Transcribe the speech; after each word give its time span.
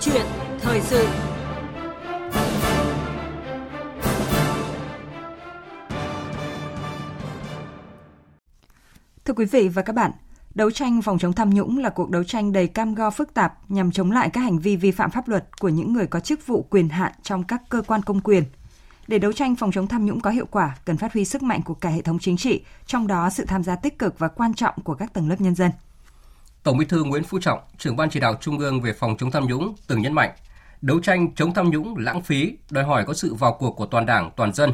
chuyện 0.00 0.26
thời 0.60 0.80
sự. 0.80 1.08
Thưa 9.24 9.34
quý 9.34 9.44
vị 9.44 9.68
và 9.68 9.82
các 9.82 9.92
bạn, 9.92 10.10
đấu 10.54 10.70
tranh 10.70 11.02
phòng 11.02 11.18
chống 11.18 11.32
tham 11.32 11.50
nhũng 11.50 11.78
là 11.78 11.90
cuộc 11.90 12.10
đấu 12.10 12.24
tranh 12.24 12.52
đầy 12.52 12.66
cam 12.66 12.94
go 12.94 13.10
phức 13.10 13.34
tạp 13.34 13.70
nhằm 13.70 13.90
chống 13.90 14.12
lại 14.12 14.30
các 14.30 14.40
hành 14.40 14.58
vi 14.58 14.76
vi 14.76 14.90
phạm 14.90 15.10
pháp 15.10 15.28
luật 15.28 15.60
của 15.60 15.68
những 15.68 15.92
người 15.92 16.06
có 16.06 16.20
chức 16.20 16.46
vụ 16.46 16.66
quyền 16.70 16.88
hạn 16.88 17.12
trong 17.22 17.44
các 17.44 17.62
cơ 17.68 17.82
quan 17.86 18.02
công 18.02 18.20
quyền. 18.20 18.44
Để 19.06 19.18
đấu 19.18 19.32
tranh 19.32 19.56
phòng 19.56 19.72
chống 19.72 19.86
tham 19.86 20.06
nhũng 20.06 20.20
có 20.20 20.30
hiệu 20.30 20.46
quả, 20.50 20.76
cần 20.84 20.96
phát 20.96 21.12
huy 21.12 21.24
sức 21.24 21.42
mạnh 21.42 21.62
của 21.62 21.74
cả 21.74 21.88
hệ 21.88 22.02
thống 22.02 22.18
chính 22.18 22.36
trị, 22.36 22.64
trong 22.86 23.06
đó 23.06 23.30
sự 23.30 23.44
tham 23.44 23.64
gia 23.64 23.76
tích 23.76 23.98
cực 23.98 24.18
và 24.18 24.28
quan 24.28 24.54
trọng 24.54 24.74
của 24.84 24.94
các 24.94 25.12
tầng 25.12 25.28
lớp 25.28 25.40
nhân 25.40 25.54
dân. 25.54 25.70
Tổng 26.62 26.78
Bí 26.78 26.84
thư 26.84 27.04
Nguyễn 27.04 27.24
Phú 27.24 27.38
Trọng, 27.40 27.58
trưởng 27.78 27.96
ban 27.96 28.10
chỉ 28.10 28.20
đạo 28.20 28.34
Trung 28.40 28.58
ương 28.58 28.80
về 28.80 28.92
phòng 28.92 29.16
chống 29.16 29.30
tham 29.30 29.46
nhũng 29.46 29.74
từng 29.86 30.02
nhấn 30.02 30.12
mạnh, 30.12 30.30
đấu 30.80 31.00
tranh 31.00 31.34
chống 31.34 31.54
tham 31.54 31.70
nhũng 31.70 31.96
lãng 31.96 32.22
phí 32.22 32.56
đòi 32.70 32.84
hỏi 32.84 33.04
có 33.06 33.14
sự 33.14 33.34
vào 33.34 33.56
cuộc 33.58 33.70
của 33.70 33.86
toàn 33.86 34.06
Đảng, 34.06 34.30
toàn 34.36 34.52
dân. 34.52 34.72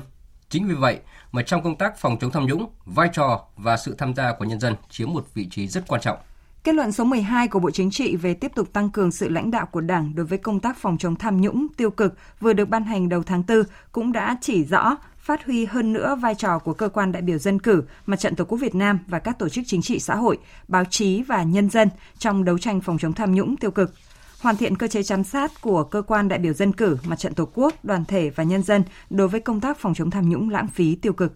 Chính 0.48 0.68
vì 0.68 0.74
vậy 0.74 0.98
mà 1.32 1.42
trong 1.42 1.62
công 1.62 1.76
tác 1.76 1.98
phòng 1.98 2.16
chống 2.20 2.30
tham 2.30 2.46
nhũng, 2.46 2.66
vai 2.84 3.08
trò 3.12 3.44
và 3.56 3.76
sự 3.76 3.94
tham 3.98 4.14
gia 4.14 4.32
của 4.32 4.44
nhân 4.44 4.60
dân 4.60 4.74
chiếm 4.90 5.12
một 5.12 5.26
vị 5.34 5.48
trí 5.50 5.68
rất 5.68 5.84
quan 5.88 6.00
trọng. 6.00 6.18
Kết 6.64 6.74
luận 6.74 6.92
số 6.92 7.04
12 7.04 7.48
của 7.48 7.58
Bộ 7.58 7.70
Chính 7.70 7.90
trị 7.90 8.16
về 8.16 8.34
tiếp 8.34 8.52
tục 8.54 8.72
tăng 8.72 8.90
cường 8.90 9.12
sự 9.12 9.28
lãnh 9.28 9.50
đạo 9.50 9.66
của 9.66 9.80
Đảng 9.80 10.14
đối 10.14 10.26
với 10.26 10.38
công 10.38 10.60
tác 10.60 10.76
phòng 10.78 10.98
chống 10.98 11.16
tham 11.16 11.40
nhũng 11.40 11.66
tiêu 11.76 11.90
cực 11.90 12.14
vừa 12.40 12.52
được 12.52 12.68
ban 12.68 12.84
hành 12.84 13.08
đầu 13.08 13.22
tháng 13.22 13.42
4 13.48 13.62
cũng 13.92 14.12
đã 14.12 14.36
chỉ 14.40 14.64
rõ 14.64 14.96
phát 15.24 15.46
huy 15.46 15.64
hơn 15.64 15.92
nữa 15.92 16.16
vai 16.20 16.34
trò 16.34 16.58
của 16.58 16.74
cơ 16.74 16.88
quan 16.88 17.12
đại 17.12 17.22
biểu 17.22 17.38
dân 17.38 17.58
cử, 17.58 17.84
Mặt 18.06 18.20
trận 18.20 18.34
Tổ 18.36 18.44
quốc 18.44 18.58
Việt 18.58 18.74
Nam 18.74 18.98
và 19.06 19.18
các 19.18 19.38
tổ 19.38 19.48
chức 19.48 19.64
chính 19.66 19.82
trị 19.82 19.98
xã 19.98 20.14
hội, 20.14 20.38
báo 20.68 20.84
chí 20.84 21.22
và 21.22 21.42
nhân 21.42 21.70
dân 21.70 21.88
trong 22.18 22.44
đấu 22.44 22.58
tranh 22.58 22.80
phòng 22.80 22.98
chống 22.98 23.12
tham 23.12 23.34
nhũng 23.34 23.56
tiêu 23.56 23.70
cực 23.70 23.94
hoàn 24.40 24.56
thiện 24.56 24.76
cơ 24.76 24.88
chế 24.88 25.02
giám 25.02 25.24
sát 25.24 25.60
của 25.60 25.84
cơ 25.84 26.02
quan 26.02 26.28
đại 26.28 26.38
biểu 26.38 26.52
dân 26.52 26.72
cử, 26.72 26.96
mặt 27.04 27.16
trận 27.16 27.34
tổ 27.34 27.48
quốc, 27.54 27.84
đoàn 27.84 28.04
thể 28.04 28.30
và 28.30 28.44
nhân 28.44 28.62
dân 28.62 28.84
đối 29.10 29.28
với 29.28 29.40
công 29.40 29.60
tác 29.60 29.78
phòng 29.78 29.94
chống 29.94 30.10
tham 30.10 30.28
nhũng 30.28 30.50
lãng 30.50 30.68
phí 30.68 30.94
tiêu 30.94 31.12
cực. 31.12 31.32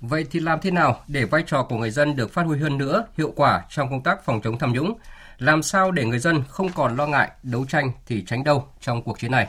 Vậy 0.00 0.26
thì 0.30 0.40
làm 0.40 0.58
thế 0.62 0.70
nào 0.70 1.00
để 1.08 1.24
vai 1.24 1.42
trò 1.46 1.62
của 1.62 1.76
người 1.76 1.90
dân 1.90 2.16
được 2.16 2.32
phát 2.32 2.42
huy 2.42 2.58
hơn 2.58 2.78
nữa, 2.78 3.06
hiệu 3.18 3.32
quả 3.36 3.64
trong 3.70 3.90
công 3.90 4.02
tác 4.02 4.24
phòng 4.24 4.40
chống 4.44 4.58
tham 4.58 4.72
nhũng? 4.72 4.98
Làm 5.38 5.62
sao 5.62 5.90
để 5.90 6.04
người 6.04 6.18
dân 6.18 6.42
không 6.48 6.68
còn 6.74 6.96
lo 6.96 7.06
ngại 7.06 7.30
đấu 7.42 7.64
tranh 7.68 7.92
thì 8.06 8.24
tránh 8.24 8.44
đâu 8.44 8.68
trong 8.80 9.02
cuộc 9.02 9.18
chiến 9.18 9.30
này? 9.30 9.48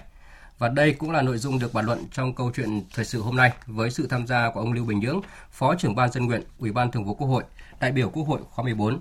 Và 0.57 0.67
đây 0.67 0.93
cũng 0.93 1.11
là 1.11 1.21
nội 1.21 1.37
dung 1.37 1.59
được 1.59 1.73
bàn 1.73 1.85
luận 1.85 2.05
trong 2.11 2.35
câu 2.35 2.51
chuyện 2.55 2.83
thời 2.93 3.05
sự 3.05 3.21
hôm 3.21 3.35
nay 3.35 3.51
với 3.65 3.91
sự 3.91 4.07
tham 4.07 4.27
gia 4.27 4.49
của 4.49 4.59
ông 4.59 4.73
Lưu 4.73 4.85
Bình 4.85 4.99
Nhưỡng, 4.99 5.21
Phó 5.51 5.75
trưởng 5.75 5.95
ban 5.95 6.11
dân 6.11 6.25
nguyện, 6.25 6.41
Ủy 6.59 6.71
ban 6.71 6.91
Thường 6.91 7.03
vụ 7.03 7.13
Quốc 7.13 7.27
hội, 7.27 7.43
đại 7.79 7.91
biểu 7.91 8.09
Quốc 8.09 8.23
hội 8.23 8.39
khóa 8.49 8.63
14. 8.63 8.99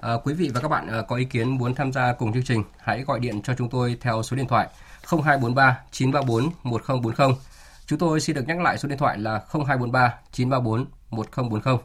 À, 0.00 0.12
quý 0.24 0.34
vị 0.34 0.50
và 0.54 0.60
các 0.60 0.68
bạn 0.68 0.88
à, 0.88 1.02
có 1.08 1.16
ý 1.16 1.24
kiến 1.24 1.48
muốn 1.48 1.74
tham 1.74 1.92
gia 1.92 2.12
cùng 2.12 2.32
chương 2.32 2.44
trình, 2.44 2.64
hãy 2.78 3.02
gọi 3.02 3.20
điện 3.20 3.42
cho 3.42 3.54
chúng 3.58 3.68
tôi 3.68 3.96
theo 4.00 4.22
số 4.22 4.36
điện 4.36 4.46
thoại 4.48 4.68
0243 5.10 5.78
934 5.90 6.50
1040. 6.62 7.36
Chúng 7.86 7.98
tôi 7.98 8.20
xin 8.20 8.36
được 8.36 8.44
nhắc 8.46 8.60
lại 8.60 8.78
số 8.78 8.88
điện 8.88 8.98
thoại 8.98 9.18
là 9.18 9.40
0243 9.52 10.14
934 10.32 10.86
1040. 11.10 11.76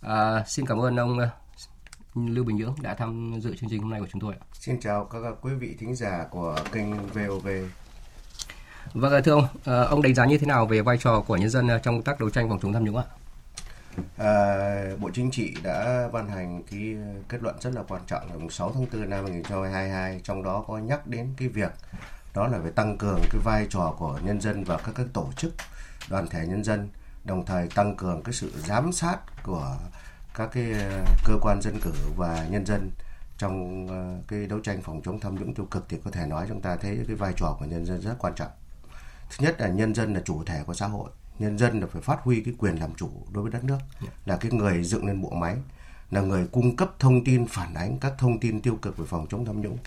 À, 0.00 0.44
xin 0.46 0.66
cảm 0.66 0.78
ơn 0.78 0.96
ông 0.96 1.18
à, 1.18 1.30
Lưu 2.14 2.44
Bình 2.44 2.56
Nhưỡng 2.56 2.74
đã 2.82 2.94
tham 2.94 3.40
dự 3.40 3.56
chương 3.56 3.70
trình 3.70 3.82
hôm 3.82 3.90
nay 3.90 4.00
của 4.00 4.06
chúng 4.12 4.20
tôi. 4.20 4.34
Xin 4.52 4.80
chào 4.80 5.04
các 5.04 5.20
quý 5.40 5.54
vị 5.54 5.76
thính 5.78 5.94
giả 5.94 6.26
của 6.30 6.56
kênh 6.72 7.06
VOV 7.06 7.48
Vâng, 8.94 9.22
thưa 9.24 9.32
ông, 9.32 9.46
ờ, 9.64 9.84
ông 9.84 10.02
đánh 10.02 10.14
giá 10.14 10.24
như 10.24 10.38
thế 10.38 10.46
nào 10.46 10.66
về 10.66 10.80
vai 10.80 10.98
trò 10.98 11.20
của 11.20 11.36
nhân 11.36 11.50
dân 11.50 11.68
ờ, 11.68 11.78
trong 11.78 11.94
công 11.94 12.02
tác 12.02 12.20
đấu 12.20 12.30
tranh 12.30 12.48
phòng 12.48 12.58
chống 12.62 12.72
tham 12.72 12.84
nhũng 12.84 12.96
ạ? 12.96 13.04
À, 14.16 14.34
Bộ 15.00 15.10
Chính 15.14 15.30
trị 15.30 15.54
đã 15.62 16.08
ban 16.12 16.28
hành 16.28 16.62
cái 16.70 16.96
kết 17.28 17.42
luận 17.42 17.56
rất 17.60 17.74
là 17.74 17.82
quan 17.88 18.02
trọng 18.06 18.28
ngày 18.28 18.48
6 18.50 18.72
tháng 18.72 18.86
4 18.92 19.10
năm 19.10 19.24
2022, 19.24 20.20
trong 20.24 20.42
đó 20.42 20.64
có 20.68 20.78
nhắc 20.78 21.06
đến 21.06 21.34
cái 21.36 21.48
việc 21.48 21.72
đó 22.34 22.48
là 22.48 22.58
phải 22.62 22.70
tăng 22.70 22.98
cường 22.98 23.20
cái 23.30 23.40
vai 23.44 23.66
trò 23.70 23.94
của 23.98 24.18
nhân 24.24 24.40
dân 24.40 24.64
và 24.64 24.76
các, 24.76 24.92
các 24.94 25.06
tổ 25.12 25.28
chức 25.36 25.54
đoàn 26.08 26.26
thể 26.28 26.46
nhân 26.46 26.64
dân, 26.64 26.88
đồng 27.24 27.44
thời 27.46 27.68
tăng 27.68 27.96
cường 27.96 28.22
cái 28.22 28.32
sự 28.32 28.52
giám 28.56 28.92
sát 28.92 29.16
của 29.42 29.76
các 30.34 30.48
cái 30.52 30.74
cơ 31.24 31.34
quan 31.42 31.62
dân 31.62 31.80
cử 31.82 31.92
và 32.16 32.46
nhân 32.50 32.66
dân 32.66 32.90
trong 33.38 33.86
cái 34.28 34.46
đấu 34.46 34.60
tranh 34.60 34.82
phòng 34.82 35.00
chống 35.04 35.20
tham 35.20 35.34
nhũng 35.34 35.54
tiêu 35.54 35.66
cực 35.70 35.88
thì 35.88 35.96
có 36.04 36.10
thể 36.10 36.26
nói 36.26 36.46
chúng 36.48 36.60
ta 36.60 36.76
thấy 36.76 37.04
cái 37.06 37.16
vai 37.16 37.32
trò 37.36 37.56
của 37.58 37.64
nhân 37.64 37.86
dân 37.86 38.00
rất 38.00 38.14
quan 38.18 38.34
trọng 38.34 38.50
thứ 39.30 39.44
nhất 39.46 39.60
là 39.60 39.68
nhân 39.68 39.94
dân 39.94 40.14
là 40.14 40.20
chủ 40.24 40.44
thể 40.44 40.62
của 40.66 40.74
xã 40.74 40.86
hội. 40.86 41.10
Nhân 41.38 41.58
dân 41.58 41.80
là 41.80 41.86
phải 41.92 42.02
phát 42.02 42.20
huy 42.22 42.40
cái 42.40 42.54
quyền 42.58 42.76
làm 42.76 42.94
chủ 42.94 43.10
đối 43.32 43.42
với 43.42 43.52
đất 43.52 43.64
nước. 43.64 43.78
Là 44.24 44.36
cái 44.36 44.52
người 44.52 44.84
dựng 44.84 45.06
nên 45.06 45.22
bộ 45.22 45.30
máy 45.30 45.56
là 46.10 46.20
người 46.20 46.46
cung 46.52 46.76
cấp 46.76 46.90
thông 46.98 47.24
tin 47.24 47.46
phản 47.46 47.74
ánh 47.74 47.98
các 47.98 48.12
thông 48.18 48.40
tin 48.40 48.62
tiêu 48.62 48.78
cực 48.82 48.96
về 48.96 49.06
phòng 49.06 49.26
chống 49.30 49.44
tham 49.44 49.60
nhũng. 49.60 49.78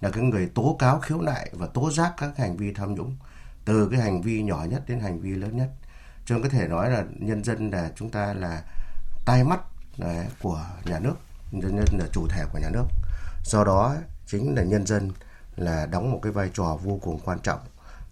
Là 0.00 0.10
cái 0.10 0.22
người 0.22 0.50
tố 0.54 0.76
cáo 0.78 1.00
khiếu 1.00 1.20
nại 1.20 1.50
và 1.52 1.66
tố 1.66 1.90
giác 1.90 2.14
các 2.16 2.38
hành 2.38 2.56
vi 2.56 2.72
tham 2.72 2.94
nhũng 2.94 3.16
từ 3.64 3.88
cái 3.92 4.00
hành 4.00 4.22
vi 4.22 4.42
nhỏ 4.42 4.64
nhất 4.70 4.82
đến 4.86 5.00
hành 5.00 5.20
vi 5.20 5.30
lớn 5.30 5.56
nhất. 5.56 5.70
Cho 6.26 6.34
nên 6.34 6.42
có 6.42 6.48
thể 6.48 6.68
nói 6.68 6.90
là 6.90 7.04
nhân 7.18 7.44
dân 7.44 7.70
là 7.70 7.90
chúng 7.96 8.10
ta 8.10 8.32
là 8.32 8.62
tai 9.26 9.44
mắt 9.44 9.60
đấy, 9.98 10.26
của 10.42 10.66
nhà 10.84 10.98
nước. 10.98 11.14
Nhân 11.50 11.76
dân 11.76 11.98
là 11.98 12.06
chủ 12.12 12.26
thể 12.28 12.44
của 12.52 12.58
nhà 12.58 12.70
nước. 12.72 12.84
Do 13.44 13.64
đó 13.64 13.94
chính 14.26 14.54
là 14.54 14.62
nhân 14.62 14.86
dân 14.86 15.10
là 15.56 15.86
đóng 15.86 16.12
một 16.12 16.20
cái 16.22 16.32
vai 16.32 16.50
trò 16.54 16.78
vô 16.82 16.98
cùng 17.02 17.20
quan 17.24 17.38
trọng 17.38 17.60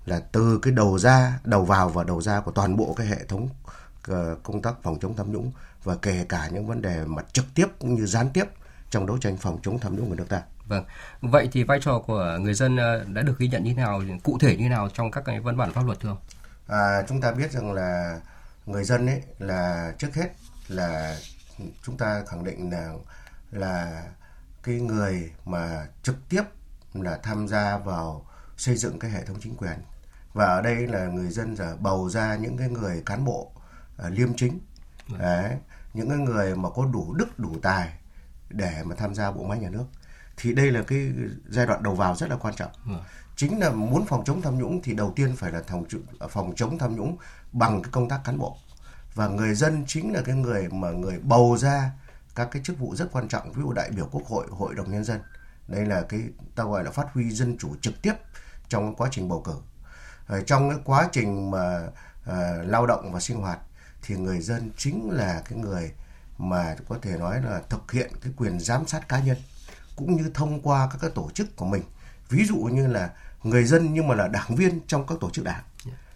là 0.08 0.20
từ 0.32 0.58
cái 0.62 0.72
đầu 0.72 0.98
ra 0.98 1.38
đầu 1.44 1.64
vào 1.64 1.88
và 1.88 2.04
đầu 2.04 2.20
ra 2.20 2.40
của 2.40 2.50
toàn 2.50 2.76
bộ 2.76 2.94
cái 2.96 3.06
hệ 3.06 3.24
thống 3.28 3.48
ờ, 4.08 4.36
công 4.42 4.62
tác 4.62 4.74
phòng 4.82 4.98
chống 5.00 5.16
tham 5.16 5.32
nhũng 5.32 5.52
và 5.84 5.96
kể 6.02 6.26
cả 6.28 6.48
những 6.52 6.66
vấn 6.66 6.82
đề 6.82 7.04
mà 7.04 7.22
trực 7.32 7.44
tiếp 7.54 7.66
cũng 7.78 7.94
như 7.94 8.06
gián 8.06 8.30
tiếp 8.30 8.44
trong 8.90 9.06
đấu 9.06 9.18
tranh 9.18 9.36
phòng 9.36 9.58
chống 9.62 9.78
tham 9.78 9.96
nhũng 9.96 10.08
của 10.08 10.14
nước 10.14 10.28
ta. 10.28 10.42
Vâng. 10.66 10.84
Vậy 11.20 11.48
thì 11.52 11.62
vai 11.62 11.78
trò 11.82 11.98
của 12.06 12.38
người 12.40 12.54
dân 12.54 12.76
ờ, 12.76 13.04
đã 13.04 13.22
được 13.22 13.38
ghi 13.38 13.48
nhận 13.48 13.64
như 13.64 13.74
thế 13.74 13.82
nào, 13.82 14.02
cụ 14.22 14.38
thể 14.40 14.56
như 14.56 14.62
thế 14.62 14.68
nào 14.68 14.88
trong 14.94 15.10
các 15.10 15.24
cái 15.24 15.40
văn 15.40 15.56
bản 15.56 15.72
pháp 15.72 15.86
luật 15.86 16.00
thưa 16.00 16.08
ông? 16.08 16.18
À, 16.66 17.02
chúng 17.08 17.20
ta 17.20 17.32
biết 17.32 17.52
rằng 17.52 17.72
là 17.72 18.20
người 18.66 18.84
dân 18.84 19.06
ấy 19.06 19.22
là 19.38 19.92
trước 19.98 20.14
hết 20.14 20.28
là 20.68 21.16
chúng 21.82 21.96
ta 21.96 22.22
khẳng 22.28 22.44
định 22.44 22.70
là 22.70 22.92
là 23.52 24.02
cái 24.62 24.74
người 24.74 25.30
mà 25.44 25.86
trực 26.02 26.16
tiếp 26.28 26.42
là 26.94 27.18
tham 27.22 27.48
gia 27.48 27.78
vào 27.78 28.24
xây 28.56 28.76
dựng 28.76 28.98
cái 28.98 29.10
hệ 29.10 29.24
thống 29.24 29.36
chính 29.40 29.56
quyền 29.56 29.78
và 30.32 30.44
ở 30.44 30.62
đây 30.62 30.86
là 30.86 31.06
người 31.06 31.30
dân 31.30 31.56
giờ 31.56 31.76
bầu 31.80 32.10
ra 32.10 32.36
những 32.36 32.56
cái 32.56 32.68
người 32.68 33.02
cán 33.06 33.24
bộ 33.24 33.52
uh, 34.06 34.12
liêm 34.12 34.34
chính. 34.36 34.58
Đấy 35.18 35.56
những 35.94 36.08
cái 36.08 36.18
người 36.18 36.56
mà 36.56 36.70
có 36.70 36.84
đủ 36.84 37.14
đức 37.14 37.38
đủ 37.38 37.56
tài 37.62 37.92
để 38.50 38.82
mà 38.84 38.94
tham 38.94 39.14
gia 39.14 39.30
bộ 39.32 39.44
máy 39.44 39.58
nhà 39.58 39.70
nước. 39.70 39.84
Thì 40.36 40.54
đây 40.54 40.70
là 40.70 40.82
cái 40.82 41.12
giai 41.48 41.66
đoạn 41.66 41.82
đầu 41.82 41.94
vào 41.94 42.14
rất 42.14 42.30
là 42.30 42.36
quan 42.36 42.54
trọng. 42.54 42.70
Ừ. 42.86 42.92
chính 43.36 43.60
là 43.60 43.70
muốn 43.70 44.06
phòng 44.06 44.24
chống 44.24 44.42
tham 44.42 44.58
nhũng 44.58 44.82
thì 44.82 44.94
đầu 44.94 45.12
tiên 45.16 45.36
phải 45.36 45.52
là 45.52 45.62
phòng 45.66 45.84
phòng 46.30 46.52
chống 46.56 46.78
tham 46.78 46.96
nhũng 46.96 47.16
bằng 47.52 47.82
cái 47.82 47.92
công 47.92 48.08
tác 48.08 48.20
cán 48.24 48.38
bộ. 48.38 48.56
Và 49.14 49.28
người 49.28 49.54
dân 49.54 49.84
chính 49.86 50.12
là 50.12 50.22
cái 50.22 50.34
người 50.34 50.68
mà 50.68 50.90
người 50.90 51.18
bầu 51.18 51.56
ra 51.58 51.90
các 52.34 52.48
cái 52.50 52.62
chức 52.64 52.78
vụ 52.78 52.94
rất 52.94 53.08
quan 53.12 53.28
trọng 53.28 53.52
ví 53.52 53.62
dụ 53.62 53.72
đại 53.72 53.90
biểu 53.90 54.08
quốc 54.12 54.26
hội 54.26 54.46
hội 54.50 54.74
đồng 54.74 54.90
nhân 54.90 55.04
dân. 55.04 55.20
Đây 55.68 55.86
là 55.86 56.02
cái 56.02 56.20
ta 56.54 56.64
gọi 56.64 56.84
là 56.84 56.90
phát 56.90 57.06
huy 57.12 57.30
dân 57.30 57.58
chủ 57.58 57.76
trực 57.80 58.02
tiếp 58.02 58.14
trong 58.68 58.94
quá 58.94 59.08
trình 59.12 59.28
bầu 59.28 59.42
cử 59.42 59.54
Ờ, 60.28 60.40
trong 60.40 60.70
cái 60.70 60.78
quá 60.84 61.08
trình 61.12 61.50
mà 61.50 61.80
uh, 62.30 62.34
lao 62.62 62.86
động 62.86 63.12
và 63.12 63.20
sinh 63.20 63.40
hoạt 63.40 63.58
thì 64.02 64.16
người 64.16 64.40
dân 64.40 64.70
chính 64.76 65.10
là 65.10 65.42
cái 65.48 65.58
người 65.58 65.92
mà 66.38 66.76
có 66.88 66.96
thể 67.02 67.18
nói 67.18 67.42
là 67.42 67.60
thực 67.68 67.92
hiện 67.92 68.10
cái 68.22 68.32
quyền 68.36 68.60
giám 68.60 68.86
sát 68.86 69.08
cá 69.08 69.20
nhân 69.20 69.36
cũng 69.96 70.16
như 70.16 70.30
thông 70.34 70.62
qua 70.62 70.88
các 70.92 70.98
cái 71.00 71.10
tổ 71.14 71.30
chức 71.34 71.56
của 71.56 71.64
mình. 71.64 71.82
Ví 72.28 72.44
dụ 72.44 72.56
như 72.56 72.86
là 72.86 73.10
người 73.42 73.64
dân 73.64 73.94
nhưng 73.94 74.08
mà 74.08 74.14
là 74.14 74.28
đảng 74.28 74.54
viên 74.56 74.80
trong 74.86 75.06
các 75.06 75.18
tổ 75.20 75.30
chức 75.30 75.44
đảng 75.44 75.62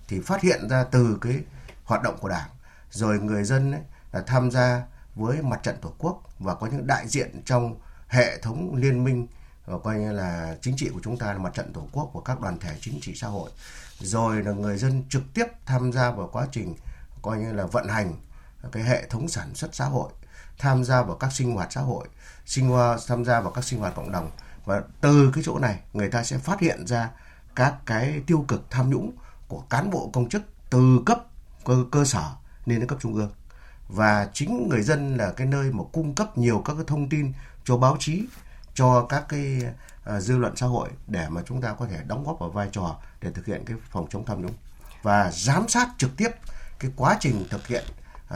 thì 0.09 0.21
phát 0.21 0.41
hiện 0.41 0.69
ra 0.69 0.85
từ 0.85 1.19
cái 1.21 1.41
hoạt 1.85 2.03
động 2.03 2.19
của 2.21 2.29
đảng 2.29 2.49
rồi 2.91 3.19
người 3.19 3.45
dân 3.45 3.73
ấy 3.73 3.81
là 4.13 4.23
tham 4.27 4.51
gia 4.51 4.83
với 5.15 5.43
mặt 5.43 5.61
trận 5.63 5.77
tổ 5.81 5.93
quốc 5.99 6.23
và 6.39 6.55
có 6.55 6.67
những 6.67 6.87
đại 6.87 7.09
diện 7.09 7.43
trong 7.45 7.77
hệ 8.09 8.39
thống 8.39 8.75
liên 8.75 9.05
minh 9.05 9.27
và 9.67 9.79
coi 9.79 9.99
như 9.99 10.13
là 10.13 10.57
chính 10.63 10.77
trị 10.77 10.91
của 10.95 11.01
chúng 11.03 11.17
ta 11.17 11.33
là 11.33 11.39
mặt 11.39 11.55
trận 11.55 11.73
tổ 11.73 11.87
quốc 11.93 12.11
của 12.13 12.21
các 12.21 12.41
đoàn 12.41 12.59
thể 12.59 12.77
chính 12.81 13.01
trị 13.03 13.15
xã 13.15 13.29
hội. 13.29 13.51
Rồi 13.99 14.43
là 14.43 14.53
người 14.53 14.79
dân 14.79 15.05
trực 15.09 15.23
tiếp 15.35 15.47
tham 15.67 15.93
gia 15.93 16.11
vào 16.11 16.29
quá 16.33 16.47
trình 16.53 16.75
coi 17.23 17.39
như 17.39 17.53
là 17.53 17.67
vận 17.67 17.89
hành 17.89 18.15
cái 18.73 18.83
hệ 18.83 19.07
thống 19.09 19.29
sản 19.29 19.55
xuất 19.55 19.75
xã 19.75 19.85
hội 19.85 20.13
tham 20.59 20.85
gia 20.85 21.03
vào 21.03 21.17
các 21.17 21.33
sinh 21.33 21.55
hoạt 21.55 21.73
xã 21.73 21.81
hội 21.81 22.09
sinh 22.47 22.69
hoạt 22.69 23.01
tham 23.09 23.25
gia 23.25 23.41
vào 23.41 23.53
các 23.53 23.65
sinh 23.65 23.81
hoạt 23.81 23.95
cộng 23.95 24.13
đồng. 24.13 24.31
Và 24.65 24.83
từ 25.01 25.31
cái 25.35 25.45
chỗ 25.47 25.59
này 25.59 25.81
người 25.93 26.09
ta 26.09 26.25
sẽ 26.25 26.39
phát 26.39 26.61
hiện 26.61 26.87
ra 26.87 27.11
các 27.57 27.75
cái 27.87 28.23
tiêu 28.27 28.45
cực 28.49 28.71
tham 28.71 28.91
nhũng 28.91 29.13
của 29.49 29.61
cán 29.71 29.91
bộ 29.91 30.11
công 30.13 30.29
chức 30.29 30.43
từ 30.71 31.03
cấp 31.07 31.19
cơ, 31.65 31.85
cơ 31.91 32.05
sở 32.05 32.31
lên 32.67 32.79
đến 32.79 32.89
cấp 32.89 32.99
trung 33.03 33.15
ương. 33.15 33.33
Và 33.89 34.29
chính 34.33 34.69
người 34.69 34.83
dân 34.83 35.17
là 35.17 35.33
cái 35.37 35.47
nơi 35.47 35.73
mà 35.73 35.85
cung 35.93 36.15
cấp 36.15 36.39
nhiều 36.39 36.63
các 36.65 36.75
cái 36.75 36.85
thông 36.87 37.09
tin 37.09 37.33
cho 37.65 37.77
báo 37.77 37.97
chí 37.99 38.25
cho 38.75 39.07
các 39.09 39.25
cái 39.29 39.63
uh, 40.17 40.23
dư 40.23 40.39
luận 40.39 40.57
xã 40.57 40.67
hội 40.67 40.89
để 41.07 41.27
mà 41.29 41.43
chúng 41.47 41.61
ta 41.61 41.73
có 41.73 41.87
thể 41.87 41.99
đóng 42.07 42.25
góp 42.25 42.39
vào 42.39 42.51
vai 42.51 42.69
trò 42.73 42.97
để 43.21 43.31
thực 43.35 43.47
hiện 43.47 43.65
cái 43.65 43.77
phòng 43.91 44.07
chống 44.11 44.25
tham 44.27 44.43
nhũng 44.43 44.55
và 45.03 45.31
giám 45.31 45.69
sát 45.69 45.89
trực 45.99 46.17
tiếp 46.17 46.31
cái 46.79 46.91
quá 46.97 47.17
trình 47.21 47.47
thực 47.51 47.67
hiện 47.67 47.85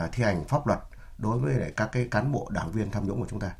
uh, 0.03 0.11
thi 0.11 0.23
hành 0.23 0.45
pháp 0.47 0.67
luật 0.67 0.79
đối 1.17 1.37
với 1.37 1.53
lại 1.53 1.71
các 1.77 1.89
cái 1.91 2.07
cán 2.11 2.31
bộ 2.31 2.47
đảng 2.51 2.71
viên 2.71 2.91
tham 2.91 3.07
nhũng 3.07 3.19
của 3.19 3.27
chúng 3.29 3.39
ta. 3.39 3.51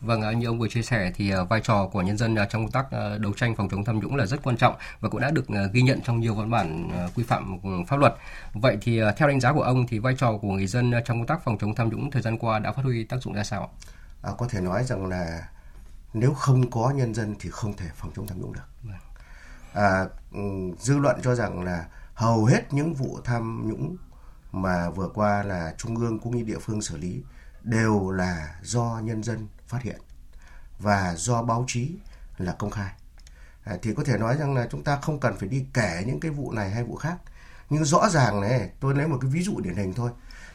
Vâng, 0.00 0.38
như 0.38 0.46
ông 0.46 0.58
vừa 0.58 0.68
chia 0.68 0.82
sẻ 0.82 1.12
thì 1.14 1.32
vai 1.48 1.60
trò 1.60 1.86
của 1.92 2.02
nhân 2.02 2.16
dân 2.16 2.36
trong 2.50 2.66
công 2.66 2.70
tác 2.70 2.86
đấu 3.18 3.32
tranh 3.36 3.56
phòng 3.56 3.68
chống 3.68 3.84
tham 3.84 3.98
nhũng 3.98 4.16
là 4.16 4.26
rất 4.26 4.42
quan 4.42 4.56
trọng 4.56 4.74
và 5.00 5.08
cũng 5.08 5.20
đã 5.20 5.30
được 5.30 5.44
ghi 5.72 5.82
nhận 5.82 6.00
trong 6.00 6.20
nhiều 6.20 6.34
văn 6.34 6.50
bản 6.50 6.90
quy 7.14 7.24
phạm 7.24 7.58
pháp 7.88 7.96
luật. 7.96 8.14
Vậy 8.54 8.78
thì 8.80 9.00
theo 9.16 9.28
đánh 9.28 9.40
giá 9.40 9.52
của 9.52 9.62
ông 9.62 9.86
thì 9.86 9.98
vai 9.98 10.14
trò 10.18 10.32
của 10.42 10.48
người 10.48 10.66
dân 10.66 10.92
trong 11.04 11.18
công 11.18 11.26
tác 11.26 11.44
phòng 11.44 11.58
chống 11.58 11.74
tham 11.74 11.88
nhũng 11.88 12.10
thời 12.10 12.22
gian 12.22 12.38
qua 12.38 12.58
đã 12.58 12.72
phát 12.72 12.82
huy 12.82 13.04
tác 13.04 13.22
dụng 13.22 13.34
ra 13.34 13.44
sao? 13.44 13.70
À, 14.22 14.32
có 14.38 14.48
thể 14.50 14.60
nói 14.60 14.84
rằng 14.84 15.06
là 15.06 15.48
nếu 16.14 16.34
không 16.34 16.70
có 16.70 16.90
nhân 16.90 17.14
dân 17.14 17.34
thì 17.40 17.50
không 17.50 17.76
thể 17.76 17.86
phòng 17.94 18.10
chống 18.16 18.26
tham 18.26 18.40
nhũng 18.40 18.52
được. 18.52 18.94
À, 19.72 20.04
ừ, 20.32 20.40
dư 20.80 20.98
luận 20.98 21.20
cho 21.22 21.34
rằng 21.34 21.64
là 21.64 21.88
hầu 22.14 22.44
hết 22.44 22.72
những 22.72 22.94
vụ 22.94 23.18
tham 23.24 23.68
nhũng 23.68 23.96
mà 24.52 24.90
vừa 24.90 25.08
qua 25.08 25.42
là 25.42 25.74
trung 25.78 25.96
ương 25.96 26.18
cũng 26.18 26.36
như 26.36 26.42
địa 26.42 26.58
phương 26.58 26.82
xử 26.82 26.96
lý 26.96 27.22
đều 27.62 28.10
là 28.10 28.60
do 28.62 29.00
nhân 29.04 29.22
dân 29.22 29.48
phát 29.66 29.82
hiện 29.82 30.00
và 30.78 31.14
do 31.16 31.42
báo 31.42 31.64
chí 31.66 31.98
là 32.38 32.52
công 32.52 32.70
khai. 32.70 32.92
À, 33.64 33.76
thì 33.82 33.94
có 33.94 34.04
thể 34.04 34.18
nói 34.18 34.36
rằng 34.36 34.54
là 34.54 34.68
chúng 34.70 34.84
ta 34.84 34.98
không 35.02 35.20
cần 35.20 35.36
phải 35.38 35.48
đi 35.48 35.66
kể 35.74 36.04
những 36.06 36.20
cái 36.20 36.30
vụ 36.30 36.52
này 36.52 36.70
hay 36.70 36.84
vụ 36.84 36.96
khác. 36.96 37.16
Nhưng 37.70 37.84
rõ 37.84 38.08
ràng 38.08 38.40
này, 38.40 38.70
tôi 38.80 38.94
lấy 38.94 39.08
một 39.08 39.18
cái 39.20 39.30
ví 39.30 39.42
dụ 39.42 39.60
điển 39.60 39.74
hình 39.74 39.94
thôi. 39.94 40.10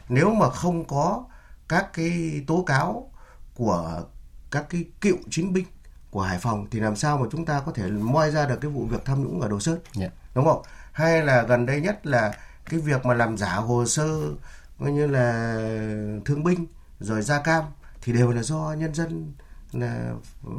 Nếu 0.08 0.30
mà 0.34 0.50
không 0.50 0.84
có 0.84 1.24
các 1.68 1.90
cái 1.92 2.44
tố 2.46 2.64
cáo 2.66 3.10
của 3.54 4.04
các 4.50 4.66
cái 4.70 4.84
cựu 5.00 5.16
chiến 5.30 5.52
binh 5.52 5.66
của 6.10 6.22
Hải 6.22 6.38
Phòng 6.38 6.66
thì 6.70 6.80
làm 6.80 6.96
sao 6.96 7.18
mà 7.18 7.26
chúng 7.30 7.44
ta 7.44 7.60
có 7.66 7.72
thể 7.72 7.90
moi 7.90 8.30
ra 8.30 8.46
được 8.46 8.60
cái 8.60 8.70
vụ 8.70 8.86
việc 8.86 9.04
tham 9.04 9.22
nhũng 9.22 9.40
ở 9.40 9.48
Đồ 9.48 9.60
Sơn, 9.60 9.78
yeah. 9.98 10.12
Dạ. 10.12 10.30
đúng 10.34 10.44
không? 10.44 10.62
Hay 10.92 11.22
là 11.22 11.42
gần 11.42 11.66
đây 11.66 11.80
nhất 11.80 12.06
là 12.06 12.32
cái 12.64 12.80
việc 12.80 13.06
mà 13.06 13.14
làm 13.14 13.36
giả 13.36 13.54
hồ 13.54 13.86
sơ 13.86 14.08
coi 14.80 14.92
như 14.92 15.06
là 15.06 15.54
thương 16.24 16.44
binh 16.44 16.66
rồi 17.00 17.22
da 17.22 17.40
cam 17.42 17.64
thì 18.02 18.12
đều 18.12 18.30
là 18.30 18.42
do 18.42 18.74
nhân 18.78 18.94
dân 18.94 19.32
là 19.72 20.14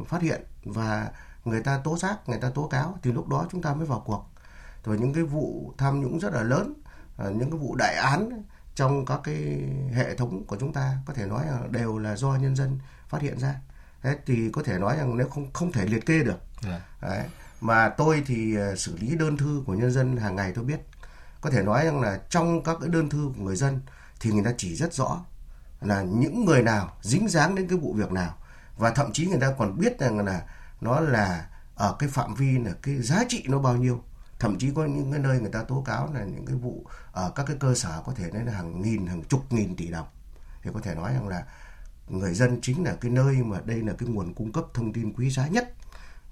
phát 0.07 0.21
hiện 0.21 0.41
và 0.63 1.11
người 1.45 1.63
ta 1.63 1.77
tố 1.83 1.97
giác, 1.97 2.29
người 2.29 2.39
ta 2.39 2.49
tố 2.49 2.67
cáo 2.67 2.97
thì 3.01 3.11
lúc 3.11 3.27
đó 3.27 3.47
chúng 3.51 3.61
ta 3.61 3.73
mới 3.73 3.85
vào 3.85 4.03
cuộc. 4.05 4.25
Rồi 4.85 4.97
những 4.99 5.13
cái 5.13 5.23
vụ 5.23 5.73
tham 5.77 6.01
nhũng 6.01 6.19
rất 6.19 6.33
là 6.33 6.43
lớn, 6.43 6.73
à, 7.17 7.25
những 7.29 7.51
cái 7.51 7.59
vụ 7.59 7.75
đại 7.75 7.95
án 7.95 8.43
trong 8.75 9.05
các 9.05 9.19
cái 9.23 9.61
hệ 9.93 10.15
thống 10.15 10.45
của 10.45 10.57
chúng 10.59 10.73
ta 10.73 10.97
có 11.05 11.13
thể 11.13 11.25
nói 11.25 11.45
là 11.45 11.59
đều 11.69 11.97
là 11.97 12.15
do 12.15 12.35
nhân 12.35 12.55
dân 12.55 12.79
phát 13.07 13.21
hiện 13.21 13.39
ra. 13.39 13.55
Đấy, 14.03 14.15
thì 14.25 14.50
có 14.53 14.63
thể 14.63 14.80
nói 14.80 14.98
rằng 14.98 15.18
nếu 15.18 15.27
không 15.27 15.53
không 15.53 15.71
thể 15.71 15.86
liệt 15.86 16.06
kê 16.06 16.24
được. 16.24 16.39
Yeah. 16.68 16.81
Dạ. 17.01 17.09
Đấy. 17.09 17.25
Mà 17.62 17.89
tôi 17.89 18.24
thì 18.25 18.57
à, 18.57 18.75
xử 18.75 18.98
lý 18.98 19.15
đơn 19.15 19.38
thư 19.38 19.63
của 19.65 19.74
nhân 19.74 19.92
dân 19.92 20.18
hàng 20.18 20.36
ngày 20.36 20.51
tôi 20.56 20.65
biết. 20.65 20.80
Có 21.42 21.50
thể 21.50 21.63
nói 21.63 21.86
rằng 21.86 22.01
là 22.01 22.19
trong 22.30 22.63
các 22.63 22.77
cái 22.81 22.89
đơn 22.89 23.09
thư 23.09 23.31
của 23.38 23.44
người 23.44 23.56
dân 23.56 23.80
thì 24.19 24.31
người 24.31 24.44
ta 24.44 24.51
chỉ 24.57 24.75
rất 24.75 24.94
rõ 24.94 25.25
là 25.81 26.01
những 26.01 26.45
người 26.45 26.62
nào 26.62 26.94
dính 27.01 27.27
dáng 27.27 27.56
đến 27.56 27.68
cái 27.68 27.77
vụ 27.77 27.94
việc 27.94 28.12
nào 28.12 28.36
và 28.77 28.92
thậm 28.92 29.12
chí 29.13 29.27
người 29.27 29.39
ta 29.39 29.53
còn 29.57 29.80
biết 29.80 30.00
rằng 30.00 30.25
là 30.25 30.42
nó 30.81 31.00
là 31.00 31.50
ở 31.75 31.95
cái 32.00 32.09
phạm 32.09 32.36
vi 32.36 32.59
là 32.59 32.71
cái 32.81 33.01
giá 33.01 33.24
trị 33.30 33.44
nó 33.48 33.59
bao 33.59 33.75
nhiêu 33.75 34.03
thậm 34.39 34.57
chí 34.59 34.71
có 34.75 34.86
những 34.86 35.12
cái 35.12 35.19
nơi 35.19 35.39
người 35.39 35.51
ta 35.51 35.63
tố 35.63 35.83
cáo 35.86 36.13
là 36.13 36.24
những 36.24 36.45
cái 36.45 36.56
vụ 36.56 36.86
ở 37.12 37.31
các 37.36 37.44
cái 37.48 37.57
cơ 37.59 37.75
sở 37.75 38.01
có 38.06 38.13
thể 38.15 38.30
đến 38.33 38.45
là 38.45 38.53
hàng 38.53 38.81
nghìn 38.81 39.07
hàng 39.07 39.24
chục 39.24 39.53
nghìn 39.53 39.75
tỷ 39.75 39.88
đồng 39.88 40.07
thì 40.63 40.71
có 40.74 40.80
thể 40.83 40.95
nói 40.95 41.13
rằng 41.13 41.27
là 41.27 41.45
người 42.12 42.34
dân 42.34 42.60
chính 42.62 42.84
là 42.84 42.96
cái 43.02 43.12
nơi 43.12 43.36
mà 43.36 43.58
đây 43.66 43.81
là 43.81 43.94
cái 43.98 44.10
nguồn 44.10 44.34
cung 44.34 44.52
cấp 44.52 44.66
thông 44.74 44.94
tin 44.94 45.13
quý 45.13 45.30
giá 45.30 45.48
nhất 45.48 45.74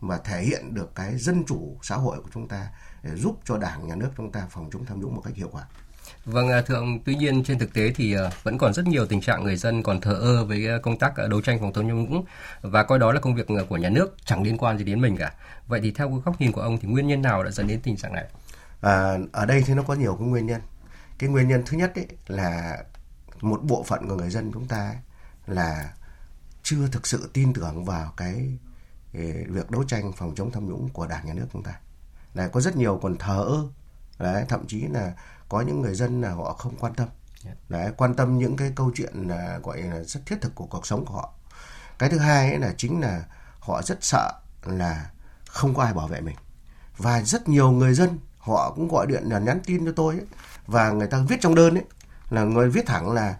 mà 0.01 0.17
thể 0.17 0.41
hiện 0.41 0.73
được 0.73 0.95
cái 0.95 1.17
dân 1.17 1.43
chủ 1.47 1.77
xã 1.81 1.95
hội 1.95 2.17
của 2.21 2.29
chúng 2.33 2.47
ta 2.47 2.67
để 3.03 3.15
giúp 3.15 3.39
cho 3.45 3.57
đảng 3.57 3.87
nhà 3.87 3.95
nước 3.95 4.09
chúng 4.17 4.31
ta 4.31 4.47
phòng 4.49 4.69
chống 4.73 4.85
tham 4.85 5.01
nhũng 5.01 5.15
một 5.15 5.21
cách 5.25 5.35
hiệu 5.35 5.49
quả. 5.51 5.63
Vâng, 6.25 6.49
à, 6.49 6.61
thưa 6.61 6.75
ông, 6.75 6.99
tuy 7.05 7.15
nhiên 7.15 7.43
trên 7.43 7.59
thực 7.59 7.73
tế 7.73 7.91
thì 7.95 8.13
à, 8.13 8.29
vẫn 8.43 8.57
còn 8.57 8.73
rất 8.73 8.87
nhiều 8.87 9.05
tình 9.05 9.21
trạng 9.21 9.43
người 9.43 9.55
dân 9.55 9.83
còn 9.83 10.01
thờ 10.01 10.13
ơ 10.13 10.45
với 10.45 10.67
à, 10.67 10.77
công 10.83 10.99
tác 10.99 11.13
đấu 11.29 11.41
tranh 11.41 11.59
phòng 11.59 11.73
chống 11.73 11.87
tham 11.87 12.03
nhũng 12.03 12.25
và 12.61 12.83
coi 12.83 12.99
đó 12.99 13.11
là 13.11 13.19
công 13.19 13.35
việc 13.35 13.47
của 13.69 13.77
nhà 13.77 13.89
nước 13.89 14.15
chẳng 14.25 14.43
liên 14.43 14.57
quan 14.57 14.77
gì 14.77 14.83
đến 14.83 15.01
mình 15.01 15.17
cả. 15.17 15.33
Vậy 15.67 15.79
thì 15.83 15.91
theo 15.91 16.09
góc 16.25 16.41
nhìn 16.41 16.51
của 16.51 16.61
ông 16.61 16.77
thì 16.77 16.87
nguyên 16.87 17.07
nhân 17.07 17.21
nào 17.21 17.43
đã 17.43 17.51
dẫn 17.51 17.67
đến 17.67 17.79
tình 17.83 17.97
trạng 17.97 18.13
này? 18.13 18.25
À, 18.81 19.17
ở 19.31 19.45
đây 19.45 19.63
thì 19.65 19.73
nó 19.73 19.83
có 19.83 19.93
nhiều 19.93 20.15
cái 20.19 20.27
nguyên 20.27 20.45
nhân. 20.45 20.61
Cái 21.19 21.29
nguyên 21.29 21.47
nhân 21.47 21.63
thứ 21.65 21.77
nhất 21.77 21.91
ấy 21.95 22.07
là 22.27 22.77
một 23.41 23.63
bộ 23.63 23.83
phận 23.83 24.07
của 24.07 24.15
người 24.15 24.29
dân 24.29 24.51
chúng 24.53 24.67
ta 24.67 24.77
ấy, 24.77 24.95
là 25.49 25.93
chưa 26.63 26.87
thực 26.87 27.07
sự 27.07 27.29
tin 27.33 27.53
tưởng 27.53 27.85
vào 27.85 28.13
cái 28.17 28.57
việc 29.49 29.71
đấu 29.71 29.83
tranh 29.83 30.11
phòng 30.17 30.35
chống 30.35 30.51
tham 30.51 30.69
nhũng 30.69 30.89
của 30.89 31.07
đảng 31.07 31.25
nhà 31.25 31.33
nước 31.33 31.47
chúng 31.53 31.63
ta. 31.63 31.79
Này 32.33 32.49
có 32.49 32.61
rất 32.61 32.75
nhiều 32.75 32.99
còn 33.01 33.17
thờ 33.17 33.45
ơ, 33.47 33.67
đấy, 34.19 34.45
thậm 34.49 34.67
chí 34.67 34.81
là 34.81 35.13
có 35.49 35.61
những 35.61 35.81
người 35.81 35.95
dân 35.95 36.21
là 36.21 36.31
họ 36.31 36.53
không 36.53 36.75
quan 36.79 36.93
tâm, 36.93 37.07
đấy, 37.69 37.91
quan 37.97 38.15
tâm 38.15 38.37
những 38.37 38.57
cái 38.57 38.71
câu 38.75 38.91
chuyện 38.95 39.13
là 39.27 39.59
gọi 39.63 39.81
là 39.81 40.03
rất 40.03 40.25
thiết 40.25 40.41
thực 40.41 40.55
của 40.55 40.65
cuộc 40.65 40.87
sống 40.87 41.05
của 41.05 41.13
họ. 41.13 41.33
Cái 41.99 42.09
thứ 42.09 42.17
hai 42.17 42.49
ấy 42.49 42.59
là 42.59 42.73
chính 42.77 43.01
là 43.01 43.25
họ 43.59 43.81
rất 43.81 43.97
sợ 44.01 44.31
là 44.65 45.11
không 45.47 45.75
có 45.75 45.83
ai 45.83 45.93
bảo 45.93 46.07
vệ 46.07 46.21
mình 46.21 46.35
và 46.97 47.21
rất 47.21 47.49
nhiều 47.49 47.71
người 47.71 47.93
dân 47.93 48.19
họ 48.37 48.73
cũng 48.75 48.87
gọi 48.87 49.07
điện 49.07 49.23
là 49.25 49.39
nhắn 49.39 49.59
tin 49.65 49.85
cho 49.85 49.91
tôi 49.95 50.15
ấy, 50.15 50.25
và 50.67 50.91
người 50.91 51.07
ta 51.07 51.19
viết 51.27 51.37
trong 51.41 51.55
đơn 51.55 51.75
ấy 51.75 51.85
là 52.29 52.43
người 52.43 52.69
viết 52.69 52.85
thẳng 52.85 53.11
là 53.11 53.37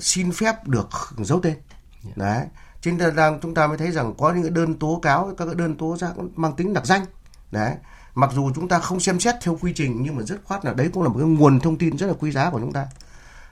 xin 0.00 0.32
phép 0.32 0.66
được 0.66 0.88
giấu 1.18 1.40
tên 1.40 1.56
dạ. 2.04 2.10
đấy 2.16 2.46
trên 2.82 2.98
đang 3.16 3.38
chúng 3.42 3.54
ta 3.54 3.66
mới 3.66 3.78
thấy 3.78 3.90
rằng 3.90 4.14
có 4.18 4.32
những 4.32 4.54
đơn 4.54 4.78
tố 4.78 4.98
cáo 5.02 5.34
các 5.38 5.56
đơn 5.56 5.76
tố 5.76 5.96
giác 5.96 6.12
mang 6.36 6.56
tính 6.56 6.74
đặc 6.74 6.86
danh 6.86 7.04
đấy 7.50 7.74
mặc 8.14 8.30
dù 8.34 8.50
chúng 8.54 8.68
ta 8.68 8.78
không 8.78 9.00
xem 9.00 9.20
xét 9.20 9.34
theo 9.42 9.58
quy 9.60 9.72
trình 9.76 10.02
nhưng 10.02 10.16
mà 10.16 10.22
rất 10.22 10.44
khoát 10.44 10.64
là 10.64 10.74
đấy 10.74 10.90
cũng 10.92 11.02
là 11.02 11.08
một 11.08 11.18
cái 11.18 11.28
nguồn 11.28 11.60
thông 11.60 11.78
tin 11.78 11.98
rất 11.98 12.06
là 12.06 12.12
quý 12.20 12.32
giá 12.32 12.50
của 12.50 12.60
chúng 12.60 12.72
ta 12.72 12.86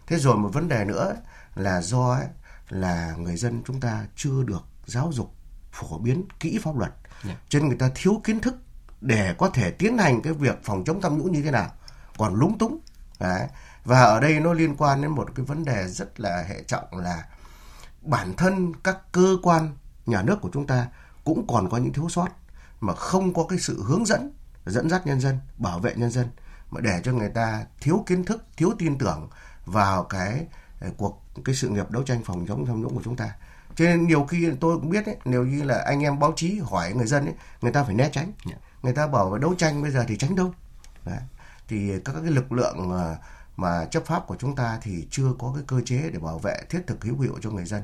thế 0.07 0.19
rồi 0.19 0.37
một 0.37 0.51
vấn 0.53 0.69
đề 0.69 0.85
nữa 0.85 1.17
là 1.55 1.83
do 1.83 2.13
ấy, 2.13 2.27
là 2.69 3.15
người 3.19 3.37
dân 3.37 3.63
chúng 3.67 3.81
ta 3.81 4.07
chưa 4.17 4.43
được 4.43 4.65
giáo 4.87 5.11
dục 5.13 5.35
phổ 5.73 5.99
biến 5.99 6.25
kỹ 6.41 6.59
pháp 6.63 6.77
luật 6.77 6.91
yeah. 6.91 7.25
Dạ. 7.25 7.35
cho 7.49 7.59
nên 7.59 7.69
người 7.69 7.79
ta 7.79 7.91
thiếu 7.95 8.21
kiến 8.25 8.41
thức 8.41 8.55
để 9.01 9.35
có 9.39 9.49
thể 9.49 9.71
tiến 9.71 9.99
hành 9.99 10.23
cái 10.23 10.33
việc 10.33 10.59
phòng 10.63 10.85
chống 10.85 11.01
tham 11.01 11.19
nhũng 11.19 11.33
như 11.33 11.43
thế 11.43 11.51
nào 11.51 11.71
còn 12.19 12.35
lúng 12.35 12.59
túng 12.59 12.79
đấy 13.21 13.49
và 13.87 14.03
ở 14.03 14.21
đây 14.21 14.41
nó 14.41 14.53
liên 14.53 14.77
quan 14.77 15.03
đến 15.03 15.11
một 15.11 15.29
cái 15.35 15.47
vấn 15.47 15.65
đề 15.65 15.89
rất 15.89 16.21
là 16.21 16.45
hệ 16.49 16.63
trọng 16.63 16.85
là 16.93 17.25
bản 18.03 18.35
thân 18.37 18.73
các 18.85 18.99
cơ 19.13 19.37
quan 19.43 19.77
nhà 20.07 20.23
nước 20.23 20.41
của 20.41 20.51
chúng 20.53 20.67
ta 20.67 20.87
cũng 21.25 21.47
còn 21.47 21.69
có 21.71 21.77
những 21.77 21.93
thiếu 21.93 22.09
sót 22.09 22.29
mà 22.81 22.95
không 22.95 23.35
có 23.35 23.47
cái 23.49 23.59
sự 23.59 23.83
hướng 23.83 24.07
dẫn 24.07 24.33
dẫn 24.67 24.91
dắt 24.91 25.07
nhân 25.07 25.21
dân 25.21 25.39
bảo 25.57 25.79
vệ 25.79 25.95
nhân 25.95 26.11
dân 26.11 26.29
mà 26.71 26.81
để 26.81 27.01
cho 27.05 27.13
người 27.13 27.29
ta 27.29 27.65
thiếu 27.81 28.05
kiến 28.07 28.25
thức 28.25 28.45
thiếu 28.57 28.73
tin 28.79 28.99
tưởng 28.99 29.29
vào 29.67 30.05
cái 30.05 30.47
cuộc 30.97 31.23
cái 31.45 31.55
sự 31.55 31.69
nghiệp 31.69 31.91
đấu 31.91 32.03
tranh 32.03 32.23
phòng 32.25 32.47
chống 32.49 32.67
tham 32.67 32.83
nhũng 32.83 32.95
của 32.95 33.03
chúng 33.05 33.17
ta. 33.17 33.35
Cho 33.75 33.85
nên 33.85 34.07
nhiều 34.07 34.25
khi 34.25 34.51
tôi 34.61 34.77
cũng 34.77 34.91
biết 34.91 35.07
ấy, 35.07 35.17
nếu 35.25 35.45
như 35.45 35.63
là 35.63 35.83
anh 35.87 36.03
em 36.03 36.19
báo 36.19 36.33
chí 36.37 36.61
hỏi 36.65 36.93
người 36.93 37.07
dân 37.07 37.25
ấy, 37.25 37.35
người 37.61 37.73
ta 37.73 37.85
phải 37.85 37.95
né 37.95 38.09
tránh. 38.13 38.33
Người 38.83 38.93
ta 38.93 39.07
bảo 39.07 39.39
đấu 39.39 39.55
tranh 39.59 39.83
bây 39.83 39.91
giờ 39.91 40.05
thì 40.09 40.17
tránh 40.17 40.37
đâu. 40.37 40.53
Đấy. 41.05 41.19
thì 41.69 41.93
các 42.05 42.13
cái 42.23 42.31
lực 42.31 42.53
lượng 42.53 42.91
ờ, 42.91 43.17
mà, 43.57 43.85
chấp 43.91 44.07
pháp 44.07 44.27
của 44.27 44.37
chúng 44.39 44.57
ta 44.57 44.79
thì 44.83 45.07
chưa 45.11 45.29
có 45.39 45.53
cái 45.55 45.65
cơ 45.67 45.81
chế 45.85 46.11
để 46.13 46.19
bảo 46.19 46.39
vệ 46.39 46.57
thiết 46.71 46.81
thực 46.87 47.05
hữu 47.05 47.21
hiệu 47.21 47.39
cho 47.43 47.51
người 47.51 47.65
dân. 47.65 47.83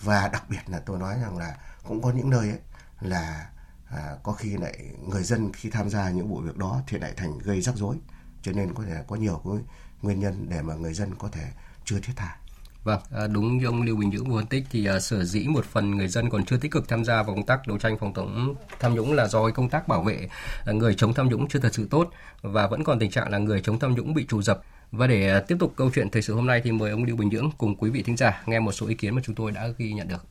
Và 0.00 0.28
đặc 0.28 0.44
biệt 0.48 0.60
là 0.66 0.78
tôi 0.78 0.98
nói 0.98 1.18
rằng 1.22 1.38
là 1.38 1.56
cũng 1.84 2.02
có 2.02 2.12
những 2.12 2.30
nơi 2.30 2.48
ấy 2.48 2.58
là 3.00 3.50
à, 3.90 4.16
có 4.22 4.32
khi 4.32 4.56
lại 4.56 4.78
người 5.08 5.22
dân 5.22 5.52
khi 5.52 5.70
tham 5.70 5.90
gia 5.90 6.10
những 6.10 6.28
vụ 6.28 6.40
việc 6.40 6.56
đó 6.56 6.80
thì 6.86 6.98
lại 6.98 7.12
thành 7.16 7.38
gây 7.38 7.60
rắc 7.60 7.76
rối. 7.76 7.96
Cho 8.42 8.52
nên 8.52 8.74
có 8.74 8.82
thể 8.86 9.04
có 9.08 9.16
nhiều 9.16 9.42
cái 9.44 9.54
nguyên 10.02 10.20
nhân 10.20 10.46
để 10.48 10.62
mà 10.62 10.74
người 10.74 10.94
dân 10.94 11.14
có 11.18 11.28
thể 11.28 11.44
chưa 11.84 12.00
thiết 12.00 12.12
tha. 12.16 12.36
Vâng, 12.84 13.00
à, 13.10 13.26
đúng 13.26 13.58
như 13.58 13.66
ông 13.66 13.82
Lưu 13.82 13.96
Bình 13.96 14.10
Nhưỡng 14.10 14.30
vừa 14.30 14.38
phân 14.38 14.46
tích 14.46 14.64
thì 14.70 14.88
uh, 14.96 15.02
sở 15.02 15.24
dĩ 15.24 15.46
một 15.48 15.64
phần 15.64 15.96
người 15.96 16.08
dân 16.08 16.30
còn 16.30 16.44
chưa 16.44 16.56
tích 16.56 16.70
cực 16.70 16.88
tham 16.88 17.04
gia 17.04 17.22
vào 17.22 17.34
công 17.34 17.46
tác 17.46 17.66
đấu 17.66 17.78
tranh 17.78 17.98
phòng 17.98 18.12
chống 18.14 18.54
tham 18.80 18.94
nhũng 18.94 19.12
là 19.12 19.26
do 19.26 19.50
công 19.50 19.68
tác 19.68 19.88
bảo 19.88 20.02
vệ 20.02 20.28
à, 20.64 20.72
người 20.72 20.94
chống 20.94 21.14
tham 21.14 21.28
nhũng 21.28 21.48
chưa 21.48 21.58
thật 21.58 21.74
sự 21.74 21.86
tốt 21.90 22.10
và 22.42 22.66
vẫn 22.66 22.84
còn 22.84 22.98
tình 22.98 23.10
trạng 23.10 23.30
là 23.30 23.38
người 23.38 23.60
chống 23.64 23.78
tham 23.78 23.94
nhũng 23.94 24.14
bị 24.14 24.26
trù 24.26 24.42
dập. 24.42 24.62
Và 24.98 25.06
để 25.06 25.34
uh, 25.36 25.48
tiếp 25.48 25.54
tục 25.60 25.72
câu 25.76 25.90
chuyện 25.94 26.06
thời 26.12 26.22
sự 26.22 26.34
hôm 26.34 26.46
nay 26.46 26.60
thì 26.64 26.72
mời 26.72 26.90
ông 26.90 27.04
Lưu 27.04 27.16
Bình 27.16 27.28
Nhưỡng 27.28 27.50
cùng 27.58 27.76
quý 27.80 27.90
vị 27.94 28.02
thính 28.06 28.16
giả 28.16 28.42
nghe 28.46 28.60
một 28.60 28.72
số 28.72 28.88
ý 28.88 28.94
kiến 28.94 29.14
mà 29.14 29.22
chúng 29.24 29.34
tôi 29.34 29.52
đã 29.54 29.62
ghi 29.78 29.92
nhận 29.92 30.08
được. 30.08 30.22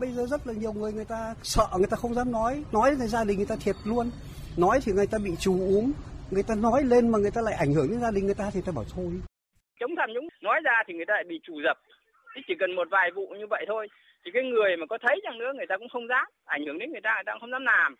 Bây 0.00 0.10
giờ 0.10 0.26
rất 0.26 0.46
là 0.46 0.52
nhiều 0.52 0.72
người 0.72 0.92
người 0.92 1.04
ta 1.04 1.34
sợ 1.42 1.66
người 1.78 1.86
ta 1.90 1.96
không 1.96 2.14
dám 2.14 2.32
nói, 2.32 2.64
nói 2.72 2.94
thì 3.00 3.06
gia 3.06 3.24
đình 3.24 3.36
người 3.36 3.46
ta 3.46 3.56
thiệt 3.64 3.76
luôn. 3.84 4.10
Nói 4.56 4.80
thì 4.84 4.92
người 4.92 5.06
ta 5.06 5.18
bị 5.24 5.30
trù 5.40 5.52
úm, 5.52 5.92
người 6.30 6.42
ta 6.42 6.54
nói 6.54 6.84
lên 6.84 7.08
mà 7.08 7.18
người 7.18 7.30
ta 7.30 7.40
lại 7.40 7.54
ảnh 7.54 7.72
hưởng 7.74 7.90
đến 7.90 8.00
gia 8.00 8.10
đình 8.10 8.24
người 8.26 8.34
ta 8.34 8.50
thì 8.52 8.60
ta 8.66 8.72
bảo 8.76 8.84
thôi. 8.94 9.12
Chống 9.80 9.90
tham 9.96 10.10
nhũng 10.14 10.28
nói 10.42 10.60
ra 10.64 10.76
thì 10.86 10.94
người 10.94 11.06
ta 11.08 11.14
lại 11.14 11.24
bị 11.28 11.40
trù 11.42 11.54
dập. 11.64 11.78
Thì 12.34 12.42
chỉ 12.48 12.54
cần 12.60 12.76
một 12.76 12.88
vài 12.90 13.10
vụ 13.14 13.26
như 13.38 13.46
vậy 13.50 13.64
thôi 13.68 13.88
thì 14.24 14.30
cái 14.34 14.42
người 14.42 14.76
mà 14.76 14.86
có 14.86 14.98
thấy 15.02 15.20
chăng 15.24 15.38
nữa 15.38 15.52
người 15.56 15.66
ta 15.68 15.76
cũng 15.78 15.88
không 15.88 16.08
dám 16.08 16.26
ảnh 16.44 16.64
hưởng 16.66 16.78
đến 16.78 16.92
người 16.92 17.04
ta 17.06 17.12
người 17.14 17.26
ta 17.26 17.32
cũng 17.32 17.40
không 17.40 17.54
dám 17.54 17.64
làm 17.64 17.96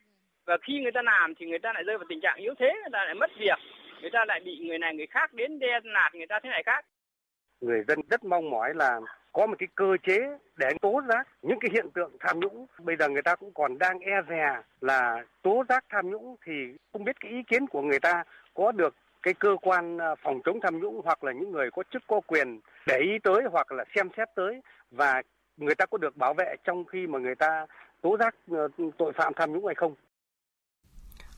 và 0.46 0.56
khi 0.64 0.74
người 0.82 0.92
ta 0.94 1.02
làm 1.02 1.34
thì 1.34 1.46
người 1.46 1.58
ta 1.58 1.72
lại 1.72 1.82
rơi 1.86 1.98
vào 1.98 2.06
tình 2.08 2.20
trạng 2.20 2.38
yếu 2.38 2.54
thế 2.60 2.70
người 2.82 2.92
ta 2.92 3.04
lại 3.04 3.14
mất 3.14 3.30
việc 3.38 3.58
người 4.02 4.10
ta 4.10 4.24
lại 4.28 4.40
bị 4.44 4.58
người 4.58 4.78
này, 4.78 4.94
người 4.94 5.06
khác 5.06 5.32
đến 5.34 5.58
đe 5.58 5.80
nạt 5.84 6.14
người 6.14 6.26
ta 6.26 6.40
thế 6.42 6.50
này 6.50 6.62
khác 6.66 6.84
người 7.60 7.84
dân 7.88 7.98
rất 8.10 8.24
mong 8.24 8.50
mỏi 8.50 8.74
là 8.74 9.00
có 9.32 9.46
một 9.46 9.54
cái 9.58 9.66
cơ 9.74 9.96
chế 10.06 10.18
để 10.56 10.68
tố 10.80 11.02
giác 11.08 11.28
những 11.42 11.58
cái 11.60 11.70
hiện 11.72 11.90
tượng 11.94 12.16
tham 12.20 12.40
nhũng. 12.40 12.66
Bây 12.78 12.96
giờ 12.96 13.08
người 13.08 13.22
ta 13.22 13.36
cũng 13.36 13.52
còn 13.54 13.78
đang 13.78 13.98
e 13.98 14.12
dè 14.28 14.62
là 14.80 15.24
tố 15.42 15.64
giác 15.68 15.84
tham 15.88 16.10
nhũng 16.10 16.36
thì 16.46 16.52
không 16.92 17.04
biết 17.04 17.20
cái 17.20 17.30
ý 17.30 17.42
kiến 17.42 17.66
của 17.66 17.82
người 17.82 18.00
ta 18.00 18.24
có 18.54 18.72
được 18.72 18.94
cái 19.22 19.34
cơ 19.34 19.56
quan 19.62 19.98
à, 19.98 20.14
phòng 20.14 20.40
chống 20.44 20.60
tham 20.62 20.80
nhũng 20.80 21.00
hoặc 21.04 21.24
là 21.24 21.32
những 21.32 21.52
người 21.52 21.70
có 21.70 21.82
chức 21.92 22.02
có 22.06 22.20
quyền 22.26 22.60
để 22.86 22.98
ý 22.98 23.18
tới 23.22 23.42
hoặc 23.50 23.72
là 23.72 23.84
xem 23.94 24.08
xét 24.16 24.28
tới 24.34 24.60
và 24.90 25.22
người 25.56 25.74
ta 25.74 25.86
có 25.86 25.98
được 25.98 26.16
bảo 26.16 26.34
vệ 26.34 26.56
trong 26.64 26.84
khi 26.84 27.06
mà 27.06 27.18
người 27.18 27.34
ta 27.34 27.66
tố 28.00 28.16
giác 28.16 28.34
ờ, 28.50 28.68
tội 28.98 29.12
phạm 29.12 29.32
tham 29.34 29.52
nhũng 29.52 29.66
hay 29.66 29.74
không. 29.74 29.94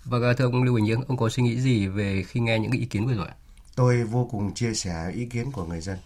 Vâng, 0.04 0.36
thưa 0.36 0.44
ông 0.44 0.62
Lưu 0.62 0.74
Bình 0.74 0.86
Dương, 0.86 1.02
ông 1.08 1.16
có 1.16 1.28
suy 1.28 1.42
nghĩ 1.42 1.60
gì 1.60 1.86
về 1.86 2.24
khi 2.28 2.40
nghe 2.40 2.58
những 2.58 2.72
ý 2.72 2.84
kiến 2.84 3.06
vừa 3.06 3.14
rồi? 3.14 3.28
Tôi 3.76 4.04
vô 4.04 4.28
cùng 4.30 4.54
chia 4.54 4.74
sẻ 4.74 5.10
ý 5.14 5.26
kiến 5.26 5.52
của 5.52 5.64
người 5.64 5.80
dân. 5.80 5.98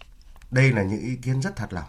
Đây 0.51 0.71
là 0.71 0.83
những 0.83 0.99
ý 0.99 1.15
kiến 1.15 1.41
rất 1.41 1.55
thật 1.55 1.73
lòng. 1.73 1.85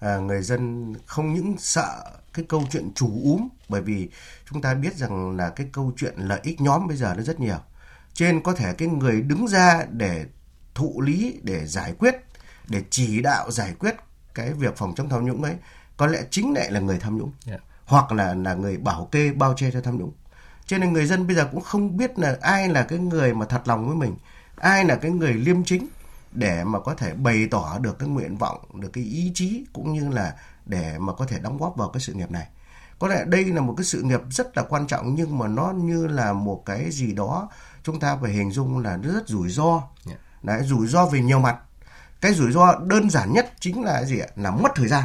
À, 0.00 0.16
người 0.16 0.42
dân 0.42 0.94
không 1.06 1.34
những 1.34 1.54
sợ 1.58 2.04
cái 2.32 2.44
câu 2.48 2.64
chuyện 2.70 2.90
chủ 2.94 3.20
úm 3.22 3.48
bởi 3.68 3.82
vì 3.82 4.08
chúng 4.50 4.62
ta 4.62 4.74
biết 4.74 4.96
rằng 4.96 5.36
là 5.36 5.50
cái 5.50 5.66
câu 5.72 5.92
chuyện 5.96 6.14
lợi 6.16 6.40
ích 6.42 6.60
nhóm 6.60 6.88
bây 6.88 6.96
giờ 6.96 7.14
nó 7.16 7.22
rất 7.22 7.40
nhiều. 7.40 7.58
Trên 8.14 8.42
có 8.42 8.52
thể 8.52 8.74
cái 8.74 8.88
người 8.88 9.22
đứng 9.22 9.48
ra 9.48 9.84
để 9.90 10.26
thụ 10.74 11.00
lý, 11.00 11.40
để 11.42 11.66
giải 11.66 11.94
quyết, 11.98 12.14
để 12.68 12.82
chỉ 12.90 13.20
đạo 13.20 13.50
giải 13.50 13.74
quyết 13.78 13.96
cái 14.34 14.52
việc 14.52 14.76
phòng 14.76 14.94
chống 14.94 15.08
tham 15.08 15.26
nhũng 15.26 15.42
ấy 15.42 15.54
có 15.96 16.06
lẽ 16.06 16.22
chính 16.30 16.54
lại 16.54 16.70
là 16.70 16.80
người 16.80 16.98
tham 16.98 17.18
nhũng 17.18 17.32
yeah. 17.46 17.60
Dạ. 17.60 17.66
hoặc 17.84 18.12
là 18.12 18.34
là 18.34 18.54
người 18.54 18.76
bảo 18.76 19.08
kê 19.12 19.32
bao 19.32 19.54
che 19.56 19.70
cho 19.70 19.80
tham 19.80 19.98
nhũng 19.98 20.12
cho 20.66 20.78
nên 20.78 20.92
người 20.92 21.06
dân 21.06 21.26
bây 21.26 21.36
giờ 21.36 21.48
cũng 21.52 21.60
không 21.60 21.96
biết 21.96 22.18
là 22.18 22.36
ai 22.40 22.68
là 22.68 22.82
cái 22.82 22.98
người 22.98 23.34
mà 23.34 23.46
thật 23.46 23.68
lòng 23.68 23.86
với 23.86 23.96
mình 23.96 24.16
ai 24.56 24.84
là 24.84 24.96
cái 24.96 25.10
người 25.10 25.34
liêm 25.34 25.64
chính 25.64 25.86
để 26.32 26.64
mà 26.64 26.80
có 26.80 26.94
thể 26.94 27.14
bày 27.14 27.48
tỏ 27.50 27.78
được 27.78 27.98
cái 27.98 28.08
nguyện 28.08 28.36
vọng 28.36 28.80
được 28.80 28.88
cái 28.92 29.04
ý 29.04 29.32
chí 29.34 29.64
cũng 29.72 29.92
như 29.92 30.08
là 30.08 30.34
để 30.66 30.98
mà 30.98 31.12
có 31.12 31.26
thể 31.26 31.38
đóng 31.38 31.58
góp 31.58 31.76
vào 31.76 31.88
cái 31.88 32.00
sự 32.00 32.12
nghiệp 32.12 32.30
này. 32.30 32.46
Có 32.98 33.08
lẽ 33.08 33.24
đây 33.26 33.44
là 33.44 33.60
một 33.60 33.74
cái 33.76 33.84
sự 33.84 34.02
nghiệp 34.02 34.20
rất 34.30 34.56
là 34.56 34.62
quan 34.62 34.86
trọng 34.86 35.14
nhưng 35.14 35.38
mà 35.38 35.48
nó 35.48 35.72
như 35.76 36.06
là 36.06 36.32
một 36.32 36.62
cái 36.66 36.90
gì 36.90 37.12
đó 37.12 37.48
chúng 37.82 38.00
ta 38.00 38.16
phải 38.22 38.32
hình 38.32 38.50
dung 38.50 38.78
là 38.78 38.96
nó 38.96 39.12
rất 39.12 39.28
rủi 39.28 39.48
ro. 39.48 39.82
Yeah. 40.06 40.18
Đấy, 40.42 40.62
rủi 40.64 40.86
ro 40.86 41.06
về 41.06 41.20
nhiều 41.20 41.40
mặt. 41.40 41.56
Cái 42.20 42.34
rủi 42.34 42.52
ro 42.52 42.78
đơn 42.78 43.10
giản 43.10 43.32
nhất 43.32 43.52
chính 43.60 43.84
là 43.84 44.04
gì 44.04 44.18
ạ? 44.18 44.26
Là 44.36 44.50
mất 44.50 44.72
thời 44.74 44.88
gian. 44.88 45.04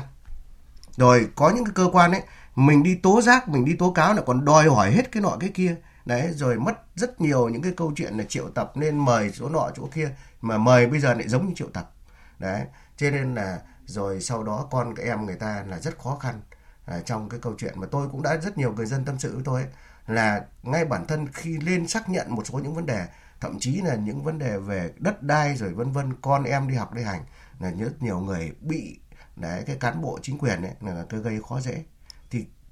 Rồi 0.98 1.28
có 1.36 1.50
những 1.50 1.66
cái 1.66 1.74
cơ 1.76 1.90
quan 1.92 2.12
ấy 2.12 2.22
mình 2.56 2.84
đi 2.84 2.96
tố 2.96 3.22
giác 3.22 3.50
mình 3.50 3.66
đi 3.66 3.76
tố 3.76 3.92
cáo 3.92 4.14
là 4.14 4.22
còn 4.22 4.46
đòi 4.46 4.70
hỏi 4.70 4.92
hết 4.92 5.12
cái 5.12 5.22
nọ 5.22 5.38
cái 5.40 5.50
kia. 5.54 5.76
Đấy 6.06 6.32
rồi 6.34 6.60
mất 6.60 6.74
rất 6.96 7.22
nhiều 7.22 7.50
những 7.50 7.62
cái 7.62 7.72
câu 7.78 7.94
chuyện 7.96 8.18
là 8.18 8.24
triệu 8.24 8.50
tập 8.50 8.72
nên 8.76 8.98
mời 8.98 9.32
chỗ 9.34 9.50
nọ 9.50 9.70
chỗ 9.76 9.90
kia 9.94 10.10
mà 10.42 10.58
mời 10.58 10.88
bây 10.88 11.00
giờ 11.00 11.14
lại 11.14 11.28
giống 11.28 11.48
như 11.48 11.54
triệu 11.56 11.70
tập. 11.74 11.92
Đấy 12.40 12.66
cho 12.98 13.10
nên 13.10 13.36
là 13.36 13.60
rồi 13.86 14.22
sau 14.22 14.44
đó 14.44 14.68
con 14.72 14.96
các 14.96 15.04
em 15.04 15.26
người 15.26 15.36
ta 15.36 15.64
là 15.68 15.80
rất 15.80 15.98
khó 16.00 16.18
khăn 16.22 16.42
à, 16.86 17.00
trong 17.06 17.30
cái 17.30 17.40
câu 17.40 17.54
chuyện 17.58 17.74
mà 17.78 17.88
tôi 17.92 18.08
cũng 18.12 18.22
đã 18.22 18.38
rất 18.38 18.58
nhiều 18.58 18.74
người 18.74 18.86
dân 18.86 19.06
tâm 19.06 19.20
sự 19.20 19.34
với 19.34 19.44
tôi 19.46 19.62
ấy, 19.62 19.72
là 20.08 20.46
ngay 20.64 20.86
bản 20.86 21.06
thân 21.08 21.28
khi 21.34 21.58
lên 21.58 21.88
xác 21.88 22.10
nhận 22.10 22.36
một 22.36 22.48
số 22.48 22.60
những 22.60 22.74
vấn 22.74 22.86
đề 22.86 23.08
thậm 23.40 23.60
chí 23.60 23.82
là 23.82 23.96
những 23.96 24.24
vấn 24.24 24.40
đề 24.40 24.58
về 24.58 24.94
đất 24.98 25.24
đai 25.24 25.56
rồi 25.56 25.74
vân 25.74 25.92
vân 25.92 26.14
con 26.22 26.44
em 26.44 26.68
đi 26.68 26.76
học 26.76 26.94
đi 26.94 27.04
hành 27.04 27.22
là 27.60 27.72
rất 27.72 28.02
nhiều 28.02 28.20
người 28.20 28.52
bị 28.62 29.00
đấy 29.36 29.64
cái 29.68 29.76
cán 29.76 30.02
bộ 30.02 30.20
chính 30.22 30.38
quyền 30.38 30.62
ấy 30.62 30.74
là 30.82 31.06
cứ 31.10 31.22
gây 31.22 31.40
khó 31.50 31.60
dễ 31.60 31.84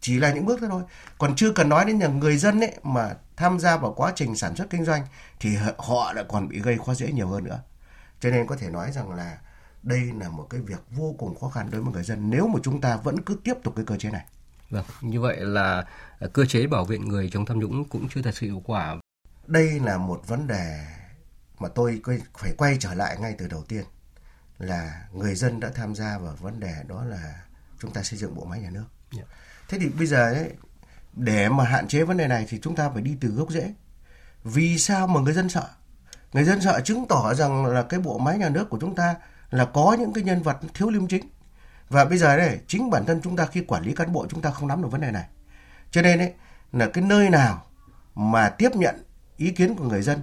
chỉ 0.02 0.20
là 0.20 0.34
những 0.34 0.46
bước 0.46 0.60
thôi 0.62 0.84
còn 1.18 1.36
chưa 1.36 1.52
cần 1.52 1.70
nói 1.70 1.86
đến 1.86 2.00
là 2.00 2.08
người 2.08 2.38
dân 2.38 2.60
ấy 2.60 2.74
mà 2.84 3.14
tham 3.36 3.60
gia 3.60 3.78
vào 3.78 3.94
quá 3.94 4.14
trình 4.16 4.36
sản 4.36 4.56
xuất 4.56 4.70
kinh 4.70 4.86
doanh 4.86 5.02
thì 5.40 5.58
họ 5.78 6.14
lại 6.14 6.26
còn 6.28 6.48
bị 6.48 6.60
gây 6.60 6.78
khó 6.86 6.94
dễ 6.94 7.12
nhiều 7.12 7.28
hơn 7.28 7.44
nữa 7.44 7.60
cho 8.20 8.30
nên 8.30 8.48
có 8.48 8.56
thể 8.56 8.70
nói 8.70 8.92
rằng 8.92 9.12
là 9.12 9.38
đây 9.84 10.12
là 10.20 10.30
một 10.30 10.48
cái 10.50 10.62
việc 10.62 10.80
vô 10.90 11.16
cùng 11.18 11.40
khó 11.40 11.50
khăn 11.50 11.72
đối 11.72 11.82
với 11.82 11.94
người 11.94 12.04
dân 12.04 12.30
nếu 12.30 12.48
mà 12.48 12.60
chúng 12.64 12.82
ta 12.82 12.96
vẫn 12.96 13.22
cứ 13.22 13.40
tiếp 13.44 13.54
tục 13.64 13.74
cái 13.76 13.86
cơ 13.86 13.98
chế 13.98 14.12
này 14.12 14.26
Vâng, 14.70 14.86
như 15.02 15.22
vậy 15.22 15.38
là 15.40 15.86
cơ 16.34 16.46
chế 16.46 16.68
bảo 16.68 16.86
vệ 16.86 16.98
người 16.98 17.30
chống 17.34 17.46
tham 17.46 17.60
nhũng 17.60 17.86
cũng 17.90 18.10
chưa 18.10 18.22
thật 18.22 18.36
sự 18.36 18.46
hiệu 18.46 18.62
quả 18.66 18.96
đây 19.48 19.80
là 19.80 19.98
một 19.98 20.22
vấn 20.28 20.48
đề 20.48 20.86
mà 21.60 21.70
tôi 21.70 22.02
phải 22.38 22.54
quay 22.58 22.78
trở 22.80 22.94
lại 22.94 23.18
ngay 23.20 23.36
từ 23.38 23.48
đầu 23.48 23.64
tiên 23.64 23.84
là 24.60 25.08
người 25.14 25.36
dân 25.36 25.60
đã 25.60 25.70
tham 25.76 25.96
gia 25.96 26.18
vào 26.18 26.36
vấn 26.36 26.60
đề 26.60 26.76
đó 26.88 27.04
là 27.04 27.44
chúng 27.80 27.92
ta 27.92 28.04
xây 28.04 28.20
dựng 28.20 28.36
bộ 28.36 28.46
máy 28.46 28.60
nhà 28.60 28.70
nước. 28.70 28.86
Yeah. 29.16 29.28
Thế 29.70 29.78
thì 29.80 29.90
bây 29.90 30.08
giờ 30.08 30.34
ấy, 30.34 30.50
để 31.14 31.50
mà 31.50 31.64
hạn 31.64 31.88
chế 31.88 32.04
vấn 32.04 32.18
đề 32.18 32.28
này 32.28 32.46
thì 32.50 32.60
chúng 32.62 32.76
ta 32.76 32.90
phải 32.90 33.02
đi 33.02 33.18
từ 33.22 33.30
gốc 33.30 33.52
rễ. 33.52 33.74
Vì 34.44 34.78
sao 34.78 35.08
mà 35.08 35.22
người 35.22 35.34
dân 35.34 35.50
sợ? 35.50 35.68
Người 36.34 36.44
dân 36.44 36.62
sợ 36.62 36.82
chứng 36.84 37.06
tỏ 37.10 37.34
rằng 37.34 37.66
là 37.66 37.84
cái 37.84 38.00
bộ 38.00 38.18
máy 38.18 38.38
nhà 38.38 38.50
nước 38.50 38.70
của 38.70 38.78
chúng 38.82 38.96
ta 38.96 39.16
là 39.52 39.66
có 39.66 39.96
những 40.00 40.14
cái 40.14 40.24
nhân 40.24 40.42
vật 40.42 40.58
thiếu 40.74 40.90
liêm 40.90 41.08
chính. 41.08 41.30
Và 41.90 42.06
bây 42.06 42.18
giờ 42.18 42.38
đây, 42.38 42.60
chính 42.68 42.90
bản 42.90 43.06
thân 43.06 43.22
chúng 43.24 43.36
ta 43.36 43.46
khi 43.46 43.62
quản 43.62 43.84
lý 43.84 43.94
cán 43.94 44.14
bộ 44.14 44.28
chúng 44.30 44.42
ta 44.42 44.52
không 44.52 44.68
nắm 44.68 44.82
được 44.82 44.92
vấn 44.92 45.02
đề 45.02 45.12
này. 45.12 45.28
Cho 45.92 46.02
nên 46.02 46.20
ấy, 46.20 46.34
là 46.72 46.90
cái 46.94 47.04
nơi 47.04 47.30
nào 47.30 47.66
mà 48.16 48.50
tiếp 48.50 48.76
nhận 48.76 48.96
ý 49.38 49.52
kiến 49.52 49.76
của 49.76 49.84
người 49.84 50.02
dân 50.02 50.22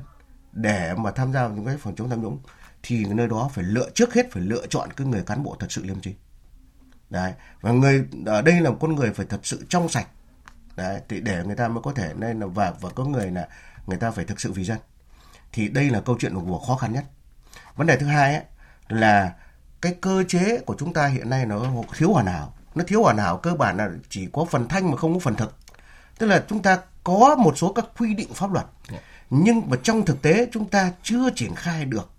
để 0.53 0.95
mà 0.97 1.11
tham 1.11 1.33
gia 1.33 1.47
vào 1.47 1.57
những 1.57 1.67
cái 1.67 1.77
phòng 1.77 1.97
chống 1.97 2.11
tham 2.11 2.23
nhũng 2.23 2.39
thì 2.83 3.05
nơi 3.05 3.29
đó 3.29 3.51
phải 3.55 3.65
lựa 3.65 3.91
trước 3.95 4.15
hết 4.15 4.31
phải 4.31 4.43
lựa 4.43 4.67
chọn 4.67 4.89
cái 4.97 5.07
người 5.07 5.23
cán 5.23 5.43
bộ 5.43 5.57
thật 5.59 5.67
sự 5.71 5.85
liêm 5.85 6.01
chính 6.01 6.15
đấy. 7.11 7.33
Và 7.61 7.73
người 7.73 8.05
ở 8.27 8.43
đây 8.43 8.61
là 8.61 8.71
một 8.71 8.77
con 8.81 8.95
người 8.95 9.13
phải 9.13 9.27
thật 9.27 9.41
sự 9.43 9.67
trong 9.69 9.89
sạch. 9.89 10.09
Đấy 10.77 11.01
thì 11.09 11.21
để 11.21 11.45
người 11.45 11.57
ta 11.57 11.69
mới 11.69 11.83
có 11.83 11.93
thể 11.93 12.13
nên 12.17 12.41
là 12.41 12.47
và 12.47 12.73
và 12.81 12.91
có 12.91 13.05
người 13.05 13.31
là 13.31 13.49
người 13.87 13.99
ta 13.99 14.11
phải 14.11 14.25
thực 14.25 14.41
sự 14.41 14.53
vì 14.53 14.65
dân. 14.65 14.79
Thì 15.53 15.69
đây 15.69 15.91
là 15.91 16.01
câu 16.01 16.17
chuyện 16.21 16.35
của 16.35 16.59
khó 16.59 16.77
khăn 16.77 16.93
nhất. 16.93 17.05
Vấn 17.77 17.87
đề 17.87 17.97
thứ 17.97 18.07
hai 18.07 18.35
ấy, 18.35 18.45
là 18.89 19.35
cái 19.81 19.97
cơ 20.01 20.25
chế 20.29 20.59
của 20.67 20.77
chúng 20.79 20.93
ta 20.93 21.07
hiện 21.07 21.31
nay 21.31 21.47
nó 21.47 21.61
thiếu 21.97 22.13
hoàn 22.13 22.27
hảo. 22.27 22.55
Nó 22.75 22.85
thiếu 22.87 23.03
hoàn 23.03 23.19
hảo 23.19 23.37
cơ 23.37 23.55
bản 23.55 23.77
là 23.77 23.91
chỉ 24.09 24.29
có 24.33 24.45
phần 24.45 24.69
thanh 24.69 24.91
mà 24.91 24.97
không 24.97 25.15
có 25.15 25.21
phần 25.21 25.37
thực. 25.37 25.57
Tức 26.19 26.27
là 26.27 26.45
chúng 26.49 26.63
ta 26.63 26.79
có 27.05 27.37
một 27.39 27.59
số 27.59 27.73
các 27.73 27.85
quy 27.99 28.15
định 28.15 28.35
pháp 28.35 28.53
luật. 28.53 28.67
Dạ. 28.93 28.99
nhưng 29.31 29.71
mà 29.71 29.77
trong 29.83 30.05
thực 30.05 30.23
tế 30.23 30.49
chúng 30.53 30.69
ta 30.69 30.93
chưa 31.03 31.31
triển 31.35 31.55
khai 31.55 31.85
được 31.85 32.11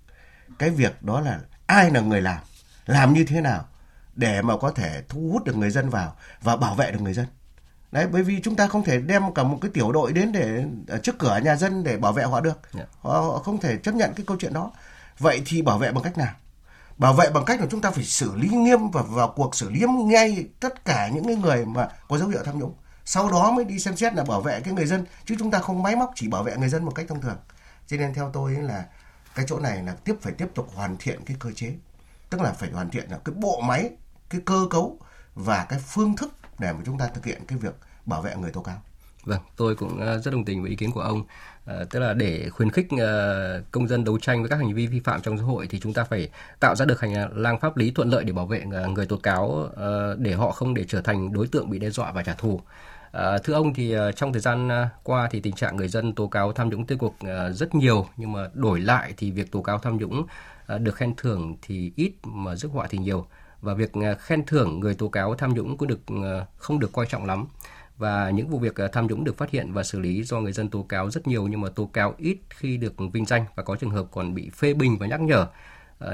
cái 0.60 0.70
việc 0.70 1.04
đó 1.04 1.22
là 1.22 1.40
ai 1.66 1.92
là 1.92 2.00
người 2.00 2.22
làm 2.22 2.38
làm 2.86 3.14
như 3.14 3.26
thế 3.28 3.42
nào 3.42 3.66
để 4.18 4.42
mà 4.42 4.58
có 4.58 4.72
thể 4.72 5.04
thu 5.10 5.30
hút 5.34 5.44
được 5.44 5.58
người 5.58 5.70
dân 5.70 5.90
vào 5.90 6.16
và 6.42 6.56
bảo 6.56 6.76
vệ 6.76 6.92
được 6.92 7.02
người 7.02 7.14
dân. 7.14 7.26
Đấy 7.92 8.08
bởi 8.12 8.24
vì 8.24 8.42
chúng 8.44 8.56
ta 8.56 8.68
không 8.68 8.84
thể 8.84 9.00
đem 9.00 9.34
cả 9.34 9.44
một 9.44 9.58
cái 9.62 9.72
tiểu 9.74 9.92
đội 9.92 10.14
đến 10.14 10.32
để 10.32 10.66
ở 10.88 10.98
trước 10.98 11.20
cửa 11.20 11.40
nhà 11.44 11.56
dân 11.56 11.84
để 11.84 11.98
bảo 11.98 12.14
vệ 12.14 12.24
họ 12.24 12.42
được. 12.42 12.60
Yeah. 12.74 12.76
Dạ. 12.76 12.86
họ, 13.02 13.20
họ 13.20 13.40
không 13.40 13.58
thể 13.58 13.78
chấp 13.78 13.96
nhận 13.96 14.14
cái 14.16 14.26
câu 14.28 14.38
chuyện 14.40 14.54
đó. 14.54 14.72
Vậy 15.20 15.42
thì 15.46 15.62
bảo 15.62 15.78
vệ 15.78 15.92
bằng 15.92 16.04
cách 16.04 16.18
nào? 16.18 16.34
Bảo 16.98 17.14
vệ 17.14 17.30
bằng 17.30 17.46
cách 17.46 17.62
là 17.62 17.68
chúng 17.70 17.82
ta 17.82 17.92
phải 17.92 18.04
xử 18.04 18.36
lý 18.36 18.50
nghiêm 18.50 18.92
và 18.92 19.02
vào 19.02 19.34
cuộc 19.36 19.56
xử 19.56 19.70
lý 19.70 19.86
ngay 19.88 20.48
tất 20.60 20.86
cả 20.86 21.10
những 21.10 21.42
người 21.42 21.66
mà 21.66 21.88
có 22.08 22.18
dấu 22.18 22.28
hiệu 22.28 22.44
tham 22.46 22.60
nhũng. 22.60 22.74
Sau 23.06 23.32
đó 23.32 23.52
mới 23.52 23.66
đi 23.66 23.80
xem 23.80 23.98
xét 23.98 24.14
là 24.14 24.24
bảo 24.24 24.42
vệ 24.42 24.60
cái 24.60 24.74
người 24.74 24.86
dân 24.86 25.06
chứ 25.26 25.36
chúng 25.40 25.52
ta 25.52 25.60
không 25.60 25.84
máy 25.84 25.96
móc 25.96 26.12
chỉ 26.16 26.28
bảo 26.28 26.44
vệ 26.44 26.58
người 26.58 26.70
dân 26.70 26.86
một 26.86 26.92
cách 26.96 27.06
thông 27.10 27.22
thường. 27.22 27.38
Cho 27.88 27.98
nên 27.98 28.14
theo 28.14 28.30
tôi 28.34 28.52
là 28.52 28.86
cái 29.36 29.46
chỗ 29.50 29.60
này 29.60 29.84
là 29.84 29.96
tiếp 30.04 30.16
phải 30.22 30.34
tiếp 30.34 30.48
tục 30.56 30.70
hoàn 30.76 30.98
thiện 30.98 31.26
cái 31.26 31.38
cơ 31.40 31.52
chế. 31.56 31.74
Tức 32.30 32.42
là 32.42 32.52
phải 32.54 32.70
hoàn 32.72 32.90
thiện 32.90 33.12
là 33.12 33.18
cái 33.26 33.36
bộ 33.36 33.62
máy 33.62 33.90
cái 34.30 34.42
cơ 34.46 34.68
cấu 34.70 35.00
và 35.36 35.66
cái 35.70 35.80
phương 35.80 36.16
thức 36.16 36.34
để 36.60 36.74
mà 36.74 36.80
chúng 36.86 36.98
ta 36.98 37.08
thực 37.08 37.26
hiện 37.26 37.42
cái 37.48 37.58
việc 37.58 37.76
bảo 38.06 38.22
vệ 38.22 38.36
người 38.36 38.52
tố 38.52 38.62
cáo 38.62 38.82
Vâng, 39.28 39.42
tôi 39.56 39.76
cũng 39.76 40.00
ờ, 40.00 40.20
rất 40.20 40.32
đồng 40.32 40.46
tình 40.46 40.62
với 40.62 40.70
ý 40.70 40.76
kiến 40.76 40.92
của 40.92 41.02
ông. 41.02 41.24
À, 41.66 41.76
tức 41.90 42.00
là 42.00 42.14
để 42.14 42.50
khuyến 42.50 42.72
khích 42.72 42.88
uh, 42.94 43.72
công 43.72 43.88
dân 43.88 44.04
đấu 44.04 44.20
tranh 44.20 44.42
với 44.42 44.50
các 44.50 44.56
hành 44.56 44.74
vi 44.74 44.88
vi 44.88 45.00
phạm 45.00 45.22
trong 45.22 45.38
xã 45.38 45.44
hội 45.44 45.68
thì 45.70 45.80
chúng 45.80 45.94
ta 45.94 46.04
phải 46.04 46.30
tạo 46.60 46.76
ra 46.76 46.86
được 46.86 47.02
hành 47.02 47.14
lang 47.36 47.60
pháp 47.60 47.78
lý 47.78 47.92
thuận 47.92 48.10
lợi 48.10 48.24
để 48.24 48.34
bảo 48.34 48.46
vệ 48.46 48.66
người 48.96 49.06
tố 49.06 49.18
cáo 49.18 49.46
uh, 49.46 50.20
để 50.20 50.34
họ 50.34 50.52
không 50.52 50.74
để 50.74 50.86
trở 50.88 51.02
thành 51.02 51.34
đối 51.34 51.48
tượng 51.48 51.70
bị 51.70 51.80
đe 51.80 51.90
dọa 51.90 52.12
và 52.12 52.24
trả 52.24 52.34
thù. 52.34 52.62
À, 53.12 53.38
thưa 53.44 53.54
ông 53.54 53.74
thì 53.74 53.98
uh, 53.98 54.16
trong 54.16 54.34
thời 54.34 54.42
gian 54.42 54.70
qua 55.04 55.28
thì 55.32 55.40
tình 55.40 55.56
trạng 55.56 55.76
người 55.76 55.88
dân 55.88 56.14
tố 56.14 56.28
cáo 56.28 56.54
tham 56.54 56.70
nhũng 56.70 56.86
tiêu 56.86 56.98
cực 56.98 57.12
uh, 57.12 57.56
rất 57.56 57.76
nhiều 57.76 58.08
nhưng 58.18 58.32
mà 58.32 58.50
đổi 58.54 58.80
lại 58.80 59.14
thì 59.18 59.32
việc 59.32 59.52
tố 59.52 59.62
cáo 59.62 59.80
tham 59.80 59.98
nhũng 59.98 60.26
uh, 60.76 60.82
được 60.82 60.96
khen 60.96 61.16
thưởng 61.18 61.56
thì 61.62 61.92
ít 61.96 62.12
mà 62.24 62.56
rước 62.56 62.70
họa 62.74 62.88
thì 62.90 62.98
nhiều 62.98 63.28
và 63.62 63.74
việc 63.74 63.94
à, 63.94 64.16
khen 64.20 64.46
thưởng 64.46 64.80
người 64.80 64.94
tố 64.94 65.08
cáo 65.08 65.36
tham 65.36 65.54
nhũng 65.54 65.78
cũng 65.78 65.88
được 65.88 66.00
à, 66.08 66.46
không 66.58 66.80
được 66.80 66.92
coi 66.94 67.06
trọng 67.06 67.26
lắm 67.26 67.46
và 67.98 68.30
những 68.30 68.48
vụ 68.48 68.60
việc 68.60 68.76
à, 68.82 68.88
tham 68.92 69.08
nhũng 69.08 69.24
được 69.24 69.38
phát 69.38 69.50
hiện 69.50 69.74
và 69.74 69.84
xử 69.84 70.00
lý 70.00 70.24
do 70.24 70.40
người 70.40 70.52
dân 70.52 70.70
tố 70.70 70.84
cáo 70.84 71.12
rất 71.12 71.28
nhiều 71.28 71.48
nhưng 71.48 71.62
mà 71.62 71.70
tố 71.70 71.86
cáo 71.86 72.14
ít 72.18 72.38
khi 72.50 72.78
được 72.78 72.94
vinh 73.14 73.26
danh 73.26 73.46
và 73.56 73.64
có 73.64 73.76
trường 73.76 73.90
hợp 73.90 74.06
còn 74.12 74.34
bị 74.34 74.50
phê 74.50 74.74
bình 74.74 74.98
và 75.00 75.08
nhắc 75.08 75.22
nhở. 75.22 75.48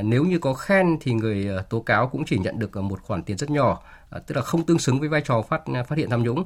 Nếu 0.04 0.26
như 0.26 0.40
có 0.40 0.54
khen 0.54 0.98
thì 1.02 1.14
người 1.14 1.50
tố 1.70 1.80
cáo 1.80 2.08
cũng 2.08 2.26
chỉ 2.26 2.38
nhận 2.38 2.60
được 2.60 2.78
một 2.78 3.02
khoản 3.02 3.24
tiền 3.24 3.38
rất 3.38 3.50
nhỏ, 3.50 3.84
tức 4.28 4.36
là 4.36 4.42
không 4.42 4.66
tương 4.66 4.80
xứng 4.80 5.00
với 5.00 5.10
vai 5.10 5.22
trò 5.22 5.42
phát 5.42 5.62
phát 5.88 5.98
hiện 5.98 6.10
tham 6.10 6.24
nhũng 6.24 6.46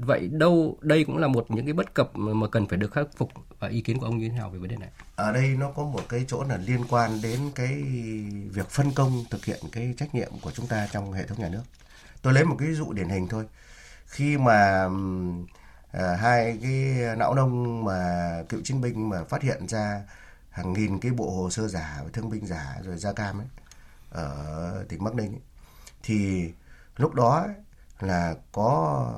vậy 0.00 0.28
đâu 0.32 0.78
đây 0.80 1.04
cũng 1.04 1.18
là 1.18 1.28
một 1.28 1.46
những 1.48 1.66
cái 1.66 1.72
bất 1.72 1.94
cập 1.94 2.10
mà 2.16 2.48
cần 2.48 2.66
phải 2.66 2.78
được 2.78 2.92
khắc 2.92 3.06
phục. 3.16 3.30
Và 3.58 3.68
ý 3.68 3.80
kiến 3.80 3.98
của 3.98 4.06
ông 4.06 4.18
như 4.18 4.28
thế 4.28 4.34
nào 4.38 4.50
về 4.50 4.58
vấn 4.58 4.68
đề 4.68 4.76
này? 4.76 4.88
Ở 5.16 5.32
đây 5.32 5.48
nó 5.48 5.70
có 5.70 5.82
một 5.82 6.02
cái 6.08 6.24
chỗ 6.28 6.44
là 6.44 6.56
liên 6.56 6.84
quan 6.88 7.22
đến 7.22 7.40
cái 7.54 7.82
việc 8.52 8.70
phân 8.70 8.92
công 8.92 9.24
thực 9.30 9.44
hiện 9.44 9.60
cái 9.72 9.94
trách 9.96 10.14
nhiệm 10.14 10.32
của 10.42 10.50
chúng 10.50 10.66
ta 10.66 10.88
trong 10.92 11.12
hệ 11.12 11.26
thống 11.26 11.38
nhà 11.40 11.48
nước. 11.48 11.62
Tôi 12.22 12.32
lấy 12.32 12.44
một 12.44 12.56
cái 12.58 12.68
ví 12.68 12.74
dụ 12.74 12.92
điển 12.92 13.08
hình 13.08 13.28
thôi. 13.28 13.44
Khi 14.06 14.38
mà 14.38 14.88
à, 15.92 16.16
hai 16.16 16.58
cái 16.62 16.96
não 17.16 17.34
nông 17.34 17.84
mà 17.84 18.28
cựu 18.48 18.60
chiến 18.64 18.80
binh 18.80 19.08
mà 19.08 19.24
phát 19.24 19.42
hiện 19.42 19.68
ra 19.68 20.02
hàng 20.50 20.72
nghìn 20.72 20.98
cái 20.98 21.12
bộ 21.12 21.30
hồ 21.30 21.50
sơ 21.50 21.68
giả 21.68 22.00
và 22.04 22.10
thương 22.12 22.30
binh 22.30 22.46
giả 22.46 22.76
rồi 22.82 22.96
da 22.96 23.12
cam 23.12 23.40
ấy 23.40 23.46
ở 24.10 24.84
tỉnh 24.88 25.04
Bắc 25.04 25.14
Ninh 25.14 25.32
ấy, 25.32 25.40
thì 26.02 26.50
lúc 26.96 27.14
đó 27.14 27.40
ấy, 27.46 27.54
là 28.00 28.34
có 28.52 29.12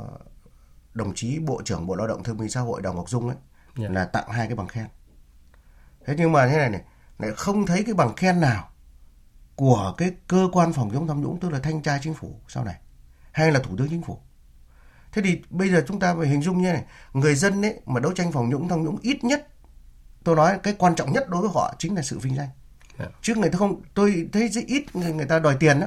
đồng 0.94 1.14
chí 1.14 1.38
bộ 1.38 1.62
trưởng 1.64 1.86
bộ 1.86 1.94
lao 1.94 2.06
động 2.06 2.22
thương 2.22 2.36
binh 2.36 2.48
xã 2.48 2.60
hội 2.60 2.82
đào 2.82 2.94
ngọc 2.94 3.08
dung 3.08 3.28
ấy 3.28 3.36
yeah. 3.78 3.90
Dạ. 3.90 4.00
là 4.00 4.04
tặng 4.04 4.30
hai 4.30 4.46
cái 4.46 4.56
bằng 4.56 4.68
khen 4.68 4.86
thế 6.06 6.14
nhưng 6.18 6.32
mà 6.32 6.48
thế 6.48 6.56
này 6.56 6.70
này 6.70 6.82
lại 7.18 7.30
không 7.36 7.66
thấy 7.66 7.82
cái 7.84 7.94
bằng 7.94 8.14
khen 8.16 8.40
nào 8.40 8.68
của 9.56 9.94
cái 9.96 10.12
cơ 10.28 10.48
quan 10.52 10.72
phòng 10.72 10.90
chống 10.92 11.08
tham 11.08 11.22
nhũng 11.22 11.40
tức 11.40 11.50
là 11.50 11.58
thanh 11.58 11.82
tra 11.82 11.98
chính 12.02 12.14
phủ 12.14 12.40
sau 12.48 12.64
này 12.64 12.76
hay 13.32 13.52
là 13.52 13.60
thủ 13.60 13.76
tướng 13.78 13.88
chính 13.88 14.02
phủ 14.02 14.18
thế 15.12 15.22
thì 15.22 15.42
bây 15.50 15.68
giờ 15.68 15.84
chúng 15.88 16.00
ta 16.00 16.14
phải 16.14 16.28
hình 16.28 16.42
dung 16.42 16.62
như 16.62 16.72
này 16.72 16.84
người 17.12 17.34
dân 17.34 17.62
ấy 17.64 17.80
mà 17.86 18.00
đấu 18.00 18.12
tranh 18.12 18.32
phòng 18.32 18.48
nhũng 18.48 18.68
tham 18.68 18.84
nhũng 18.84 18.98
ít 19.02 19.24
nhất 19.24 19.48
tôi 20.24 20.36
nói 20.36 20.58
cái 20.62 20.74
quan 20.78 20.94
trọng 20.94 21.12
nhất 21.12 21.28
đối 21.28 21.42
với 21.42 21.50
họ 21.54 21.74
chính 21.78 21.96
là 21.96 22.02
sự 22.02 22.18
vinh 22.18 22.36
danh 22.36 22.48
yeah. 22.98 23.10
Dạ. 23.12 23.18
chứ 23.22 23.34
người 23.34 23.50
ta 23.50 23.58
không 23.58 23.82
tôi 23.94 24.28
thấy 24.32 24.48
rất 24.48 24.64
ít 24.66 24.96
người, 24.96 25.12
người 25.12 25.26
ta 25.26 25.38
đòi 25.38 25.56
tiền 25.60 25.80
đó 25.80 25.86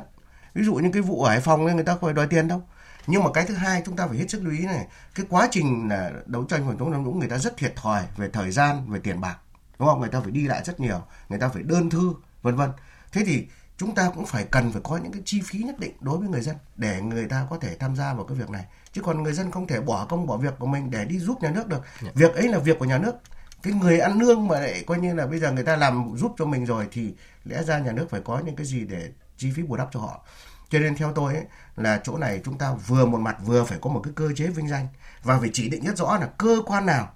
ví 0.54 0.64
dụ 0.64 0.76
như 0.76 0.90
cái 0.94 1.02
vụ 1.02 1.24
ở 1.24 1.30
hải 1.30 1.40
phòng 1.40 1.64
người 1.64 1.84
ta 1.84 1.94
không 1.94 2.02
phải 2.02 2.14
đòi 2.14 2.28
tiền 2.28 2.48
đâu 2.48 2.62
nhưng 3.08 3.24
mà 3.24 3.30
cái 3.34 3.46
thứ 3.46 3.54
hai 3.54 3.82
chúng 3.86 3.96
ta 3.96 4.08
phải 4.08 4.18
hết 4.18 4.30
sức 4.30 4.44
lưu 4.44 4.54
ý 4.54 4.66
này 4.66 4.88
cái 5.16 5.26
quá 5.30 5.48
trình 5.52 5.88
là 5.90 6.12
đấu 6.26 6.44
tranh 6.44 6.64
phòng 6.66 6.78
chống 6.80 6.92
tham 6.92 7.04
nhũng 7.04 7.20
người 7.20 7.30
ta 7.30 7.38
rất 7.38 7.58
thiệt 7.58 7.76
thòi 7.76 8.04
về 8.18 8.30
thời 8.34 8.52
gian 8.52 8.90
về 8.90 9.00
tiền 9.00 9.22
bạc 9.22 9.38
đúng 9.80 9.88
không? 9.88 10.00
Người 10.00 10.10
ta 10.10 10.22
phải 10.22 10.32
đi 10.32 10.48
lại 10.48 10.62
rất 10.66 10.80
nhiều 10.80 11.02
người 11.30 11.40
ta 11.40 11.50
phải 11.50 11.64
đơn 11.64 11.90
thư 11.90 12.14
vân 12.42 12.56
vân. 12.56 12.70
Thế 13.12 13.24
thì 13.26 13.48
chúng 13.78 13.96
ta 13.96 14.12
cũng 14.16 14.26
phải 14.26 14.46
cần 14.52 14.72
phải 14.72 14.82
có 14.84 14.98
những 14.98 15.12
cái 15.12 15.22
chi 15.26 15.42
phí 15.46 15.60
nhất 15.60 15.80
định 15.80 15.92
đối 16.00 16.18
với 16.18 16.28
người 16.28 16.42
dân 16.42 16.56
để 16.76 17.02
người 17.02 17.26
ta 17.28 17.48
có 17.50 17.58
thể 17.58 17.76
tham 17.80 17.96
gia 17.96 18.14
vào 18.14 18.26
cái 18.26 18.38
việc 18.38 18.50
này. 18.50 18.66
Chứ 18.92 19.02
còn 19.02 19.24
người 19.24 19.34
dân 19.34 19.52
không 19.52 19.68
thể 19.68 19.82
bỏ 19.82 20.06
công 20.06 20.28
bỏ 20.28 20.38
việc 20.38 20.54
của 20.60 20.66
mình 20.66 20.92
để 20.92 21.06
đi 21.06 21.20
giúp 21.20 21.42
nhà 21.42 21.52
nước 21.52 21.68
được. 21.68 21.82
Yeah. 22.02 22.04
Dạ. 22.04 22.12
việc 22.16 22.36
ấy 22.36 22.48
là 22.48 22.60
việc 22.60 22.80
của 22.80 22.86
nhà 22.86 22.98
nước. 22.98 23.16
Cái 23.64 23.74
người 23.74 24.00
ăn 24.00 24.20
lương 24.20 24.48
mà 24.48 24.60
lại 24.60 24.84
coi 24.88 24.98
như 24.98 25.14
là 25.14 25.28
bây 25.28 25.40
giờ 25.40 25.52
người 25.52 25.64
ta 25.64 25.76
làm 25.76 26.18
giúp 26.18 26.36
cho 26.38 26.46
mình 26.46 26.66
rồi 26.66 26.88
thì 26.92 27.14
lẽ 27.44 27.64
ra 27.64 27.80
nhà 27.80 27.92
nước 27.92 28.08
phải 28.10 28.22
có 28.22 28.42
những 28.46 28.56
cái 28.56 28.66
gì 28.66 28.86
để 28.86 29.12
chi 29.38 29.52
phí 29.56 29.64
bù 29.64 29.76
đắp 29.76 29.88
cho 29.92 30.00
họ 30.00 30.26
cho 30.69 30.79
nên 30.79 30.95
theo 30.95 31.13
tôi 31.13 31.34
ấy, 31.34 31.45
là 31.75 32.01
chỗ 32.03 32.17
này 32.17 32.41
chúng 32.45 32.57
ta 32.57 32.74
vừa 32.74 33.05
một 33.05 33.17
mặt 33.17 33.38
vừa 33.45 33.63
phải 33.63 33.77
có 33.81 33.89
một 33.89 34.01
cái 34.03 34.13
cơ 34.15 34.34
chế 34.36 34.48
vinh 34.48 34.69
danh. 34.69 34.88
Và 35.24 35.39
phải 35.39 35.50
chỉ 35.53 35.69
định 35.69 35.86
rất 35.86 35.98
rõ 35.98 36.17
là 36.17 36.27
cơ 36.38 36.62
quan 36.65 36.86
nào 36.86 37.13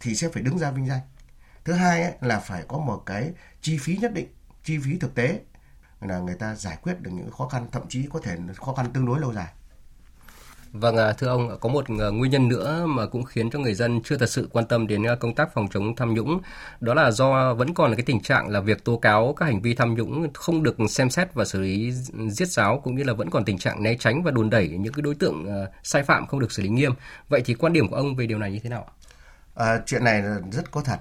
thì 0.00 0.14
sẽ 0.14 0.28
phải 0.28 0.42
đứng 0.42 0.58
ra 0.58 0.70
vinh 0.70 0.88
danh. 0.88 1.00
Thứ 1.64 1.72
hai 1.72 2.02
ấy, 2.02 2.12
là 2.20 2.40
phải 2.40 2.64
có 2.68 2.78
một 2.78 3.02
cái 3.06 3.32
chi 3.60 3.78
phí 3.78 3.96
nhất 3.96 4.12
định 4.14 4.28
chi 4.64 4.78
phí 4.84 4.98
thực 4.98 5.14
tế 5.14 5.40
là 6.00 6.18
người 6.18 6.34
ta 6.34 6.54
giải 6.54 6.78
quyết 6.82 7.00
được 7.00 7.10
những 7.12 7.30
khó 7.30 7.48
khăn 7.48 7.66
thậm 7.72 7.82
chí 7.88 8.08
có 8.12 8.20
thể 8.20 8.36
khó 8.56 8.74
khăn 8.74 8.92
tương 8.92 9.06
đối 9.06 9.20
lâu 9.20 9.32
dài. 9.32 9.52
Vâng, 10.74 10.96
thưa 11.18 11.26
ông, 11.26 11.58
có 11.60 11.68
một 11.68 11.84
ờ, 11.98 12.10
nguyên 12.10 12.30
nhân 12.30 12.48
nữa 12.48 12.86
mà 12.86 13.06
cũng 13.06 13.24
khiến 13.24 13.50
cho 13.50 13.58
người 13.58 13.74
dân 13.74 14.02
chưa 14.02 14.16
thật 14.16 14.30
sự 14.30 14.48
quan 14.52 14.66
tâm 14.66 14.86
đến 14.86 15.02
ờ, 15.02 15.16
công 15.16 15.34
tác 15.34 15.54
phòng 15.54 15.68
chống 15.72 15.96
tham 15.96 16.14
nhũng, 16.14 16.40
đó 16.80 16.94
là 16.94 17.10
do 17.10 17.54
vẫn 17.54 17.74
còn 17.74 17.94
cái 17.94 18.02
tình 18.06 18.20
trạng 18.20 18.48
là 18.48 18.60
việc 18.60 18.84
tố 18.84 18.96
cáo 18.96 19.34
các 19.36 19.46
hành 19.46 19.60
vi 19.60 19.74
tham 19.74 19.94
nhũng 19.94 20.32
không 20.34 20.62
được 20.62 20.76
xem 20.88 21.10
xét 21.10 21.34
và 21.34 21.44
xử 21.44 21.60
lý 21.60 21.92
giết 22.30 22.48
giáo 22.48 22.80
cũng 22.84 22.96
như 22.96 23.04
là 23.04 23.12
vẫn 23.12 23.30
còn 23.30 23.44
tình 23.44 23.58
trạng 23.58 23.82
né 23.82 23.96
tránh 24.00 24.22
và 24.22 24.30
đùn 24.30 24.50
đẩy 24.50 24.68
những 24.68 24.92
cái 24.92 25.02
đối 25.02 25.14
tượng 25.14 25.46
ờ, 25.46 25.70
sai 25.82 26.02
phạm 26.02 26.26
không 26.26 26.40
được 26.40 26.52
xử 26.52 26.62
lý 26.62 26.68
nghiêm. 26.68 26.92
Vậy 27.28 27.42
thì 27.44 27.54
quan 27.54 27.72
điểm 27.72 27.88
của 27.88 27.96
ông 27.96 28.16
về 28.16 28.26
điều 28.26 28.38
này 28.38 28.52
như 28.52 28.58
thế 28.58 28.70
nào? 28.70 28.86
À, 29.54 29.80
chuyện 29.86 30.04
này 30.04 30.22
rất 30.52 30.70
có 30.70 30.80
thật 30.80 30.98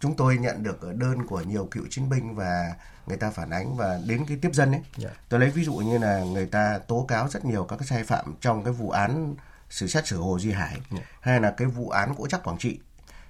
chúng 0.00 0.16
tôi 0.16 0.38
nhận 0.38 0.62
được 0.62 0.94
đơn 0.94 1.26
của 1.26 1.40
nhiều 1.40 1.68
cựu 1.70 1.84
chiến 1.90 2.08
binh 2.08 2.34
và 2.34 2.74
người 3.06 3.16
ta 3.16 3.30
phản 3.30 3.50
ánh 3.50 3.76
và 3.76 4.00
đến 4.06 4.24
cái 4.28 4.38
tiếp 4.42 4.50
dân 4.52 4.72
ấy. 4.72 4.80
Yeah. 4.80 4.84
Dạ. 4.96 5.10
Tôi 5.28 5.40
lấy 5.40 5.50
ví 5.50 5.64
dụ 5.64 5.74
như 5.74 5.98
là 5.98 6.20
người 6.20 6.46
ta 6.46 6.78
tố 6.78 7.04
cáo 7.08 7.28
rất 7.28 7.44
nhiều 7.44 7.64
các 7.64 7.76
cái 7.76 7.86
sai 7.86 8.04
phạm 8.04 8.34
trong 8.40 8.64
cái 8.64 8.72
vụ 8.72 8.90
án 8.90 9.34
xử 9.70 9.86
xét 9.86 10.06
xử 10.06 10.18
Hồ 10.18 10.38
Duy 10.38 10.52
Hải 10.52 10.70
yeah. 10.70 10.82
Dạ. 10.90 11.00
hay 11.20 11.40
là 11.40 11.50
cái 11.50 11.68
vụ 11.68 11.88
án 11.88 12.14
gỗ 12.18 12.26
chắc 12.30 12.44
Quảng 12.44 12.58
Trị. 12.58 12.78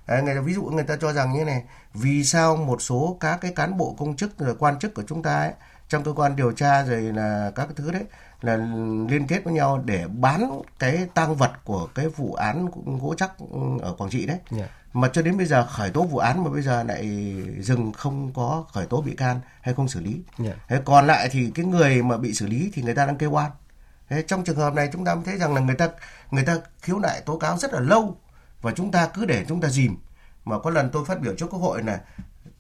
À, 0.07 0.21
người 0.21 0.35
ta, 0.35 0.41
ví 0.41 0.55
dụ 0.55 0.63
người 0.63 0.85
ta 0.85 0.97
cho 1.01 1.13
rằng 1.13 1.33
như 1.33 1.45
này, 1.45 1.65
vì 1.95 2.25
sao 2.25 2.57
một 2.57 2.83
số 2.83 3.17
các 3.21 3.39
cái 3.41 3.53
cán 3.53 3.77
bộ 3.77 3.95
công 3.99 4.17
chức 4.17 4.39
rồi 4.39 4.55
quan 4.59 4.79
chức 4.79 4.95
của 4.95 5.03
chúng 5.07 5.23
ta 5.23 5.41
ấy, 5.41 5.53
trong 5.89 6.05
cơ 6.05 6.13
quan 6.13 6.37
điều 6.37 6.53
tra 6.53 6.83
rồi 6.83 7.01
là 7.01 7.53
các 7.55 7.65
cái 7.65 7.75
thứ 7.77 7.91
đấy 7.93 8.05
là 8.41 8.57
liên 9.09 9.27
kết 9.27 9.45
với 9.45 9.55
nhau 9.55 9.83
để 9.85 10.07
bán 10.09 10.61
cái 10.79 11.09
tang 11.15 11.35
vật 11.37 11.53
của 11.65 11.89
cái 11.95 12.09
vụ 12.09 12.35
án 12.35 12.69
gỗ 13.01 13.15
chắc 13.19 13.33
ở 13.83 13.95
Quảng 13.99 14.11
Trị 14.11 14.27
đấy. 14.27 14.39
Yeah. 14.51 14.61
Dạ 14.61 14.69
mà 14.93 15.09
cho 15.13 15.23
đến 15.23 15.37
bây 15.37 15.47
giờ 15.47 15.67
khởi 15.67 15.91
tố 15.91 16.05
vụ 16.05 16.19
án 16.19 16.45
mà 16.45 16.51
bây 16.51 16.63
giờ 16.63 16.83
lại 16.83 17.35
dừng 17.59 17.93
không 17.93 18.33
có 18.33 18.65
khởi 18.73 18.87
tố 18.87 19.03
bị 19.03 19.17
can 19.17 19.41
hay 19.61 19.75
không 19.75 19.89
xử 19.89 20.01
lý. 20.01 20.23
Yeah. 20.39 20.57
Dạ. 20.57 20.65
Thế 20.69 20.83
còn 20.85 21.07
lại 21.07 21.29
thì 21.33 21.51
cái 21.55 21.65
người 21.65 22.03
mà 22.03 22.17
bị 22.17 22.35
xử 22.35 22.47
lý 22.47 22.71
thì 22.75 22.83
người 22.83 22.95
ta 22.95 23.07
đang 23.07 23.17
kêu 23.17 23.31
oan. 23.31 23.51
Thế 24.09 24.23
trong 24.23 24.45
trường 24.45 24.57
hợp 24.57 24.75
này 24.75 24.89
chúng 24.93 25.05
ta 25.05 25.15
mới 25.15 25.25
thấy 25.25 25.39
rằng 25.39 25.55
là 25.55 25.61
người 25.61 25.77
ta 25.77 25.89
người 26.31 26.45
ta 26.45 26.57
khiếu 26.83 26.99
nại 26.99 27.21
tố 27.21 27.39
cáo 27.39 27.59
rất 27.59 27.73
là 27.73 27.81
lâu 27.81 28.17
và 28.63 28.73
chúng 28.73 28.91
ta 28.91 29.07
cứ 29.15 29.25
để 29.25 29.45
chúng 29.49 29.61
ta 29.61 29.69
dìm. 29.69 29.97
Mà 30.45 30.59
có 30.59 30.71
lần 30.71 30.91
tôi 30.93 31.05
phát 31.05 31.21
biểu 31.21 31.35
trước 31.35 31.47
quốc 31.51 31.61
hội 31.61 31.83
là 31.83 32.01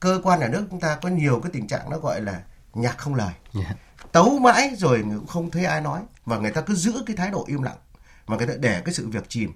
cơ 0.00 0.20
quan 0.22 0.40
nhà 0.40 0.48
nước 0.48 0.66
chúng 0.70 0.80
ta 0.80 0.98
có 1.02 1.08
nhiều 1.08 1.40
cái 1.42 1.50
tình 1.52 1.66
trạng 1.66 1.90
nó 1.90 1.98
gọi 1.98 2.20
là 2.20 2.42
nhạc 2.74 2.98
không 2.98 3.14
lời. 3.14 3.32
Yeah. 3.54 3.76
Tấu 4.12 4.38
mãi 4.38 4.72
rồi 4.76 5.02
cũng 5.02 5.26
không 5.26 5.50
thấy 5.50 5.64
ai 5.64 5.80
nói 5.80 6.00
và 6.24 6.38
người 6.38 6.50
ta 6.50 6.60
cứ 6.60 6.74
giữ 6.74 7.02
cái 7.06 7.16
thái 7.16 7.30
độ 7.30 7.44
im 7.48 7.62
lặng 7.62 7.78
và 8.26 8.36
người 8.36 8.46
ta 8.46 8.52
để 8.60 8.82
cái 8.84 8.94
sự 8.94 9.08
việc 9.08 9.28
chìm. 9.28 9.52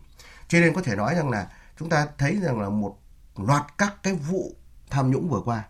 Cho 0.48 0.60
nên 0.60 0.74
có 0.74 0.82
thể 0.82 0.96
nói 0.96 1.14
rằng 1.14 1.30
là 1.30 1.46
chúng 1.78 1.88
ta 1.88 2.06
thấy 2.18 2.38
rằng 2.42 2.60
là 2.60 2.68
một 2.68 2.98
loạt 3.36 3.62
các 3.78 3.94
cái 4.02 4.14
vụ 4.14 4.56
tham 4.90 5.10
nhũng 5.10 5.28
vừa 5.28 5.40
qua 5.44 5.64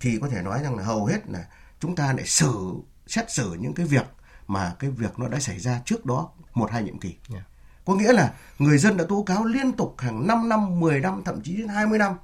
thì 0.00 0.18
có 0.22 0.28
thể 0.28 0.42
nói 0.42 0.62
rằng 0.62 0.76
là 0.76 0.84
hầu 0.84 1.06
hết 1.06 1.28
là 1.28 1.44
chúng 1.80 1.96
ta 1.96 2.12
lại 2.12 2.26
xử 2.26 2.74
xét 3.06 3.30
xử 3.30 3.56
những 3.60 3.74
cái 3.74 3.86
việc 3.86 4.06
mà 4.46 4.74
cái 4.78 4.90
việc 4.90 5.18
nó 5.18 5.28
đã 5.28 5.38
xảy 5.38 5.58
ra 5.58 5.80
trước 5.84 6.06
đó 6.06 6.30
một 6.54 6.70
hai 6.70 6.82
nhiệm 6.82 6.98
kỳ. 6.98 7.08
Yeah. 7.08 7.20
Dạ. 7.28 7.44
Có 7.84 7.94
nghĩa 7.94 8.12
là 8.12 8.32
người 8.58 8.78
dân 8.78 8.96
đã 8.96 9.04
tố 9.08 9.22
cáo 9.22 9.44
liên 9.44 9.72
tục 9.72 9.94
hàng 9.98 10.26
5 10.26 10.48
năm, 10.48 10.80
10 10.80 11.00
năm, 11.00 11.22
thậm 11.24 11.40
chí 11.42 11.56
đến 11.56 11.68
20 11.68 11.98
năm 11.98 12.18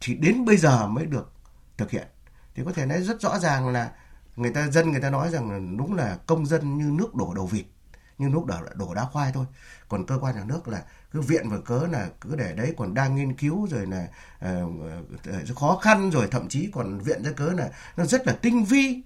thì 0.00 0.14
đến 0.14 0.44
bây 0.44 0.56
giờ 0.56 0.86
mới 0.86 1.06
được 1.06 1.32
thực 1.76 1.90
hiện. 1.90 2.06
Thì 2.54 2.62
có 2.64 2.72
thể 2.72 2.86
nói 2.86 3.02
rất 3.02 3.20
rõ 3.20 3.38
ràng 3.38 3.68
là 3.68 3.90
người 4.36 4.50
ta 4.50 4.68
dân 4.68 4.90
người 4.90 5.00
ta 5.00 5.10
nói 5.10 5.30
rằng 5.30 5.50
là 5.50 5.58
đúng 5.78 5.94
là 5.94 6.18
công 6.26 6.46
dân 6.46 6.78
như 6.78 6.84
nước 6.84 7.14
đổ 7.14 7.34
đầu 7.34 7.46
vịt, 7.46 7.66
như 8.18 8.28
nước 8.28 8.44
đổ, 8.46 8.56
đổ 8.74 8.94
đá 8.94 9.04
khoai 9.04 9.32
thôi. 9.32 9.46
Còn 9.88 10.06
cơ 10.06 10.18
quan 10.18 10.34
nhà 10.34 10.44
nước 10.44 10.68
là 10.68 10.82
cứ 11.12 11.20
viện 11.20 11.48
và 11.50 11.56
cớ 11.64 11.86
là 11.90 12.08
cứ 12.20 12.36
để 12.36 12.52
đấy 12.56 12.74
còn 12.76 12.94
đang 12.94 13.14
nghiên 13.14 13.34
cứu 13.34 13.68
rồi 13.70 13.86
là 13.86 14.08
uh, 14.52 15.56
khó 15.56 15.78
khăn 15.82 16.10
rồi 16.10 16.28
thậm 16.30 16.48
chí 16.48 16.70
còn 16.72 16.98
viện 16.98 17.22
ra 17.24 17.30
cớ 17.36 17.46
là 17.46 17.70
nó 17.96 18.04
rất 18.04 18.26
là 18.26 18.32
tinh 18.32 18.64
vi 18.64 19.02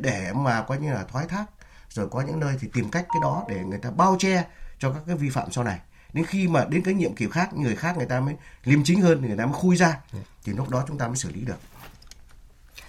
để 0.00 0.32
mà 0.32 0.62
coi 0.62 0.78
như 0.78 0.92
là 0.92 1.04
thoái 1.04 1.26
thác. 1.26 1.46
Rồi 1.90 2.08
có 2.08 2.20
những 2.20 2.40
nơi 2.40 2.56
thì 2.60 2.68
tìm 2.72 2.90
cách 2.90 3.06
cái 3.08 3.20
đó 3.22 3.44
để 3.48 3.64
người 3.64 3.78
ta 3.78 3.90
bao 3.90 4.16
che 4.18 4.44
cho 4.78 4.92
các 4.92 5.02
cái 5.06 5.16
vi 5.16 5.30
phạm 5.30 5.52
sau 5.52 5.64
này. 5.64 5.80
Đến 6.12 6.24
khi 6.24 6.48
mà 6.48 6.64
đến 6.64 6.82
cái 6.82 6.94
nhiệm 6.94 7.14
kỳ 7.14 7.28
khác 7.30 7.54
người 7.54 7.76
khác 7.76 7.96
người 7.96 8.06
ta 8.06 8.20
mới 8.20 8.36
liêm 8.64 8.84
chính 8.84 9.00
hơn 9.00 9.26
người 9.26 9.36
ta 9.36 9.46
mới 9.46 9.54
khui 9.54 9.76
ra 9.76 10.00
thì 10.44 10.52
lúc 10.52 10.68
đó 10.68 10.84
chúng 10.88 10.98
ta 10.98 11.06
mới 11.06 11.16
xử 11.16 11.30
lý 11.30 11.40
được 11.40 11.56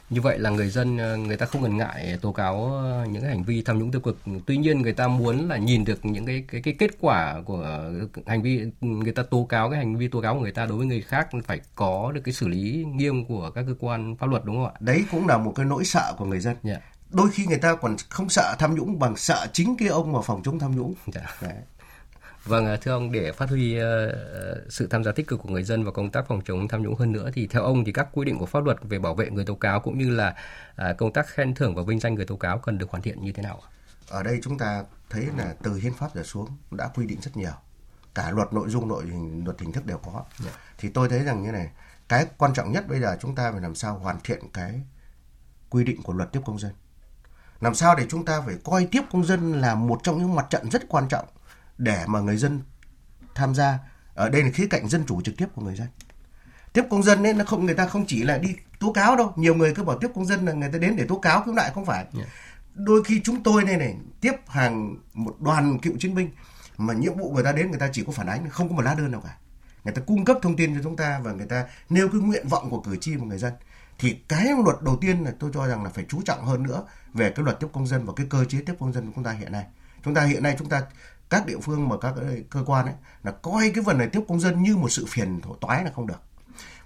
như 0.09 0.21
vậy 0.21 0.39
là 0.39 0.49
người 0.49 0.69
dân 0.69 0.97
ờ, 0.97 1.17
người 1.17 1.37
ta 1.37 1.45
không 1.45 1.61
ngần 1.61 1.77
ngại 1.77 2.17
tố 2.21 2.31
cáo 2.31 2.65
ờ, 2.65 3.05
những 3.11 3.21
cái 3.21 3.31
hành 3.31 3.43
vi 3.43 3.61
tham 3.61 3.79
nhũng 3.79 3.91
tiêu 3.91 4.01
cực 4.01 4.17
tuy 4.45 4.57
nhiên 4.57 4.81
người 4.81 4.93
ta 4.93 5.07
muốn 5.07 5.49
là 5.49 5.57
nhìn 5.57 5.85
được 5.85 6.05
những 6.05 6.25
cái 6.25 6.43
cái 6.47 6.61
cái 6.61 6.75
kết 6.79 6.91
quả 6.99 7.41
của 7.45 7.91
hành 8.25 8.41
vi 8.41 8.71
người 8.81 9.13
ta 9.13 9.23
tố 9.23 9.45
cáo 9.49 9.69
cái 9.69 9.77
hành 9.77 9.97
vi 9.97 10.07
tố 10.07 10.21
cáo 10.21 10.33
của 10.33 10.41
người 10.41 10.51
ta 10.51 10.65
đối 10.65 10.77
với 10.77 10.87
người 10.87 11.01
khác 11.01 11.27
phải 11.45 11.61
có 11.75 12.11
được 12.15 12.21
cái 12.23 12.33
xử 12.33 12.47
lý 12.47 12.85
nghiêm 12.93 13.25
của 13.25 13.49
các 13.49 13.65
cơ 13.67 13.73
quan 13.79 14.15
pháp 14.15 14.29
luật 14.29 14.45
đúng 14.45 14.55
không 14.55 14.65
ạ 14.65 14.71
đấy 14.79 15.05
cũng 15.11 15.27
là 15.27 15.37
một 15.37 15.53
cái 15.55 15.65
nỗi 15.65 15.85
sợ 15.85 16.13
của 16.17 16.25
người 16.25 16.39
dân 16.39 16.55
yeah. 16.63 16.81
Dạ. 16.81 16.85
đôi 17.09 17.29
khi 17.31 17.45
người 17.45 17.59
ta 17.59 17.75
còn 17.75 17.95
không 18.09 18.29
sợ 18.29 18.55
tham 18.59 18.75
nhũng 18.75 18.99
bằng 18.99 19.15
sợ 19.17 19.47
chính 19.53 19.75
cái 19.79 19.87
ông 19.87 20.13
mà 20.13 20.21
phòng 20.21 20.41
chống 20.43 20.59
tham 20.59 20.75
nhũng 20.75 20.93
yeah. 21.15 21.29
Dạ. 21.41 21.47
Đấy. 21.47 21.57
Vâng, 22.47 22.65
à, 22.65 22.77
thưa 22.81 22.91
ông, 22.91 23.11
để 23.11 23.31
phát 23.31 23.49
huy 23.49 23.77
ờ, 23.77 24.15
sự 24.69 24.87
tham 24.87 25.03
gia 25.03 25.11
tích 25.11 25.27
cực 25.27 25.39
của 25.41 25.49
người 25.49 25.63
dân 25.63 25.83
vào 25.83 25.93
công 25.93 26.09
tác 26.09 26.27
phòng 26.27 26.41
chống 26.45 26.67
tham 26.67 26.83
nhũng 26.83 26.95
hơn 26.95 27.11
nữa 27.11 27.29
thì 27.33 27.47
theo 27.47 27.63
ông 27.63 27.85
thì 27.85 27.91
các 27.91 28.07
quy 28.13 28.25
định 28.25 28.37
của 28.39 28.45
pháp 28.45 28.63
luật 28.63 28.77
về 28.81 28.99
bảo 28.99 29.15
vệ 29.15 29.29
người 29.29 29.45
tố 29.45 29.55
cáo 29.55 29.79
cũng 29.79 29.97
như 29.97 30.09
là 30.09 30.35
à, 30.75 30.93
công 30.93 31.13
tác 31.13 31.27
khen 31.27 31.55
thưởng 31.55 31.75
và 31.75 31.83
vinh 31.83 31.99
danh 31.99 32.15
người 32.15 32.25
tố 32.25 32.35
cáo 32.35 32.57
cần 32.57 32.77
được 32.77 32.89
hoàn 32.91 33.03
thiện 33.03 33.21
như 33.21 33.31
thế 33.31 33.43
nào? 33.43 33.61
Ở 34.09 34.23
đây 34.23 34.39
chúng 34.43 34.57
ta 34.57 34.83
thấy 35.09 35.27
là 35.37 35.55
từ 35.63 35.75
hiến 35.75 35.93
pháp 35.93 36.07
trở 36.15 36.23
xuống 36.23 36.47
đã 36.71 36.87
quy 36.87 37.05
định 37.05 37.21
rất 37.21 37.37
nhiều. 37.37 37.51
Cả 38.15 38.31
luật 38.31 38.53
nội 38.53 38.69
dung, 38.69 38.87
nội 38.87 39.03
hình, 39.05 39.43
luật 39.45 39.59
hình 39.59 39.71
thức 39.71 39.85
đều 39.85 39.97
có. 39.97 40.11
Yeah. 40.11 40.25
Dạ. 40.39 40.51
Thì 40.77 40.89
tôi 40.89 41.09
thấy 41.09 41.23
rằng 41.23 41.43
như 41.43 41.51
này, 41.51 41.69
cái 42.07 42.25
quan 42.37 42.53
trọng 42.53 42.71
nhất 42.71 42.87
bây 42.87 42.99
giờ 42.99 43.17
chúng 43.21 43.35
ta 43.35 43.51
phải 43.51 43.61
làm 43.61 43.75
sao 43.75 43.99
hoàn 43.99 44.17
thiện 44.23 44.39
cái 44.53 44.81
quy 45.69 45.83
định 45.83 46.03
của 46.03 46.13
luật 46.13 46.31
tiếp 46.31 46.39
công 46.45 46.59
dân. 46.59 46.71
Làm 47.61 47.75
sao 47.75 47.95
để 47.95 48.05
chúng 48.09 48.25
ta 48.25 48.41
phải 48.45 48.55
coi 48.63 48.87
tiếp 48.91 49.01
công 49.11 49.25
dân 49.25 49.61
là 49.61 49.75
một 49.75 49.99
trong 50.03 50.17
những 50.17 50.35
mặt 50.35 50.45
trận 50.49 50.69
rất 50.71 50.83
quan 50.89 51.07
trọng 51.07 51.25
để 51.77 52.03
mà 52.07 52.19
người 52.19 52.37
dân 52.37 52.61
tham 53.35 53.55
gia. 53.55 53.79
Ở 54.13 54.29
đây 54.29 54.43
là 54.43 54.49
khía 54.53 54.67
cạnh 54.69 54.89
dân 54.89 55.03
chủ 55.07 55.21
trực 55.21 55.37
tiếp 55.37 55.47
của 55.55 55.61
người 55.61 55.75
dân. 55.75 55.87
Tiếp 56.73 56.83
công 56.89 57.03
dân 57.03 57.23
ấy 57.23 57.33
nó 57.33 57.45
không 57.45 57.65
người 57.65 57.75
ta 57.75 57.87
không 57.87 58.05
chỉ 58.07 58.23
là 58.23 58.37
đi 58.37 58.55
tố 58.79 58.93
cáo 58.93 59.15
đâu. 59.15 59.33
Nhiều 59.35 59.55
người 59.55 59.75
cứ 59.75 59.83
bảo 59.83 59.97
tiếp 59.97 60.11
công 60.15 60.25
dân 60.25 60.45
là 60.45 60.53
người 60.53 60.69
ta 60.71 60.77
đến 60.77 60.95
để 60.97 61.05
tố 61.07 61.19
cáo 61.19 61.43
khiếu 61.43 61.53
nại 61.53 61.71
không 61.73 61.85
phải. 61.85 62.05
Yeah. 62.17 62.29
đôi 62.73 63.03
khi 63.03 63.21
chúng 63.23 63.43
tôi 63.43 63.63
đây 63.63 63.77
này 63.77 63.95
tiếp 64.21 64.33
hàng 64.47 64.95
một 65.13 65.35
đoàn 65.41 65.79
cựu 65.79 65.93
chiến 65.99 66.15
binh 66.15 66.31
mà 66.77 66.93
nhiệm 66.93 67.17
vụ 67.17 67.31
người 67.31 67.43
ta 67.43 67.51
đến 67.51 67.69
người 67.69 67.79
ta 67.79 67.89
chỉ 67.93 68.03
có 68.03 68.11
phản 68.11 68.27
ánh 68.27 68.49
không 68.49 68.69
có 68.69 68.75
một 68.75 68.81
lá 68.81 68.93
đơn 68.93 69.11
nào 69.11 69.21
cả. 69.21 69.37
Người 69.83 69.93
ta 69.93 70.01
cung 70.01 70.25
cấp 70.25 70.37
thông 70.41 70.55
tin 70.55 70.75
cho 70.75 70.81
chúng 70.83 70.95
ta 70.95 71.19
và 71.23 71.31
người 71.31 71.45
ta 71.45 71.65
nêu 71.89 72.09
cái 72.09 72.21
nguyện 72.21 72.47
vọng 72.47 72.69
của 72.69 72.81
cử 72.81 72.97
tri 73.01 73.15
và 73.15 73.25
người 73.25 73.37
dân. 73.37 73.53
Thì 73.99 74.19
cái 74.27 74.47
luật 74.65 74.81
đầu 74.81 74.97
tiên 75.01 75.23
là 75.23 75.31
tôi 75.39 75.51
cho 75.53 75.67
rằng 75.67 75.83
là 75.83 75.89
phải 75.89 76.05
chú 76.09 76.21
trọng 76.25 76.45
hơn 76.45 76.63
nữa 76.63 76.83
về 77.13 77.31
cái 77.31 77.45
luật 77.45 77.59
tiếp 77.59 77.67
công 77.73 77.87
dân 77.87 78.05
và 78.05 78.13
cái 78.15 78.27
cơ 78.29 78.45
chế 78.45 78.61
tiếp 78.65 78.73
công 78.79 78.93
dân 78.93 79.05
của 79.05 79.11
chúng 79.15 79.23
ta 79.23 79.31
hiện 79.31 79.51
nay. 79.51 79.65
Chúng 80.03 80.13
ta 80.13 80.23
hiện 80.23 80.43
nay 80.43 80.55
chúng 80.59 80.69
ta 80.69 80.83
các 81.29 81.45
địa 81.45 81.59
phương 81.61 81.89
mà 81.89 81.97
các 82.01 82.13
cơ 82.49 82.63
quan 82.65 82.85
ấy 82.85 82.95
là 83.23 83.31
coi 83.31 83.71
cái 83.75 83.83
vấn 83.83 83.97
đề 83.99 84.07
tiếp 84.07 84.21
công 84.27 84.39
dân 84.39 84.63
như 84.63 84.77
một 84.77 84.89
sự 84.89 85.05
phiền 85.09 85.41
toái 85.61 85.83
là 85.83 85.91
không 85.95 86.07
được. 86.07 86.21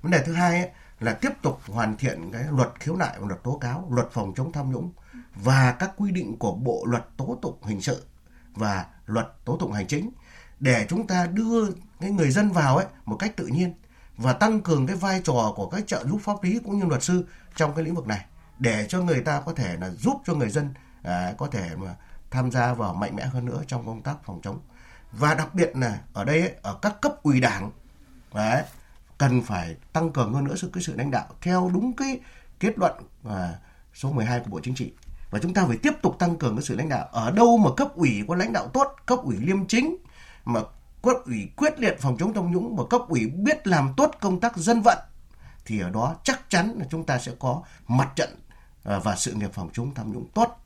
Vấn 0.02 0.12
đề 0.12 0.24
thứ 0.26 0.34
hai 0.34 0.60
ấy, 0.60 0.70
là 1.00 1.14
tiếp 1.14 1.32
tục 1.42 1.60
hoàn 1.68 1.98
thiện 1.98 2.32
cái 2.32 2.44
luật 2.52 2.70
khiếu 2.80 2.96
nại 2.96 3.20
và 3.20 3.28
luật 3.28 3.44
tố 3.44 3.58
cáo 3.62 3.88
luật 3.92 4.12
phòng 4.12 4.34
chống 4.36 4.52
tham 4.52 4.72
nhũng 4.72 4.92
và 5.36 5.76
các 5.80 5.92
quy 5.98 6.12
định 6.12 6.38
của 6.38 6.52
bộ 6.52 6.86
luật 6.86 7.08
tố 7.18 7.38
tụng 7.42 7.64
hình 7.64 7.82
sự 7.82 8.06
và 8.54 8.86
luật 9.06 9.46
tố 9.46 9.58
tụng 9.58 9.72
hành 9.72 9.88
chính 9.88 10.10
để 10.60 10.86
chúng 10.90 11.08
ta 11.08 11.28
đưa 11.28 11.66
cái 12.00 12.12
người 12.12 12.32
dân 12.32 12.52
vào 12.52 12.78
ấy 12.78 12.86
một 13.06 13.18
cách 13.20 13.38
tự 13.38 13.48
nhiên 13.48 13.74
và 14.18 14.34
tăng 14.34 14.62
cường 14.62 14.88
cái 14.88 14.96
vai 14.96 15.22
trò 15.24 15.54
của 15.56 15.70
các 15.70 15.88
trợ 15.88 16.06
giúp 16.08 16.22
pháp 16.24 16.44
lý 16.44 16.60
cũng 16.64 16.80
như 16.80 16.86
luật 16.86 17.04
sư 17.04 17.26
trong 17.56 17.76
cái 17.76 17.86
lĩnh 17.86 17.96
vực 17.96 18.08
này 18.08 18.26
để 18.60 18.86
cho 18.90 19.02
người 19.02 19.22
ta 19.22 19.42
có 19.46 19.54
thể 19.54 19.78
là 19.78 19.90
giúp 19.90 20.22
cho 20.26 20.34
người 20.34 20.50
dân 20.50 20.74
à, 21.04 21.34
có 21.38 21.48
thể 21.48 21.70
mà 21.76 21.96
tham 22.32 22.52
gia 22.52 22.74
vào 22.74 22.94
mạnh 22.94 23.16
mẽ 23.16 23.24
hơn 23.26 23.46
nữa 23.46 23.62
trong 23.68 23.86
công 23.86 24.02
tác 24.02 24.16
phòng 24.24 24.40
chống. 24.44 24.60
Và 25.12 25.34
đặc 25.34 25.56
biệt 25.56 25.72
là 25.76 26.00
ở 26.14 26.24
đây 26.24 26.40
ấy, 26.40 26.56
ở 26.62 26.78
các 26.82 27.02
cấp 27.02 27.24
ủy 27.24 27.40
đảng 27.40 27.72
đấy, 28.34 28.64
cần 29.18 29.42
phải 29.42 29.76
tăng 29.94 30.12
cường 30.12 30.34
hơn 30.34 30.44
nữa 30.44 30.56
sự 30.58 30.70
cái 30.74 30.84
sự 30.84 30.96
lãnh 30.96 31.12
đạo 31.12 31.26
theo 31.42 31.72
đúng 31.74 31.94
cái 31.94 32.20
kết 32.60 32.78
luận 32.78 32.94
à, 33.30 33.54
số 33.94 34.12
12 34.12 34.40
của 34.40 34.50
Bộ 34.50 34.60
Chính 34.64 34.76
trị. 34.76 34.94
Và 35.32 35.40
chúng 35.40 35.54
ta 35.54 35.66
phải 35.68 35.78
tiếp 35.78 35.94
tục 36.02 36.20
tăng 36.20 36.38
cường 36.38 36.56
cái 36.56 36.64
sự 36.64 36.76
lãnh 36.76 36.90
đạo. 36.90 37.08
Ở 37.12 37.32
đâu 37.32 37.58
mà 37.58 37.70
cấp 37.78 37.96
ủy 37.96 38.24
có 38.28 38.36
lãnh 38.36 38.54
đạo 38.54 38.68
tốt 38.68 38.96
cấp 39.06 39.20
ủy 39.24 39.38
liêm 39.40 39.68
chính 39.68 39.98
mà 40.46 40.62
cấp 41.04 41.16
ủy 41.26 41.50
quyết 41.56 41.80
liệt 41.80 41.98
phòng 42.00 42.18
chống 42.18 42.34
tham 42.34 42.52
nhũng 42.52 42.76
và 42.76 42.84
cấp 42.90 43.02
ủy 43.08 43.28
biết 43.28 43.68
làm 43.68 43.94
tốt 43.98 44.12
công 44.22 44.40
tác 44.40 44.58
dân 44.58 44.82
vận 44.82 44.98
thì 45.66 45.80
ở 45.80 45.90
đó 45.90 46.16
chắc 46.24 46.50
chắn 46.50 46.76
là 46.80 46.86
chúng 46.90 47.06
ta 47.06 47.20
sẽ 47.20 47.32
có 47.40 47.62
mặt 47.88 48.10
trận 48.16 48.30
à, 48.84 49.00
và 49.00 49.16
sự 49.16 49.34
nghiệp 49.34 49.50
phòng 49.54 49.70
chống 49.74 49.94
tham 49.96 50.12
nhũng 50.12 50.28
tốt 50.34 50.58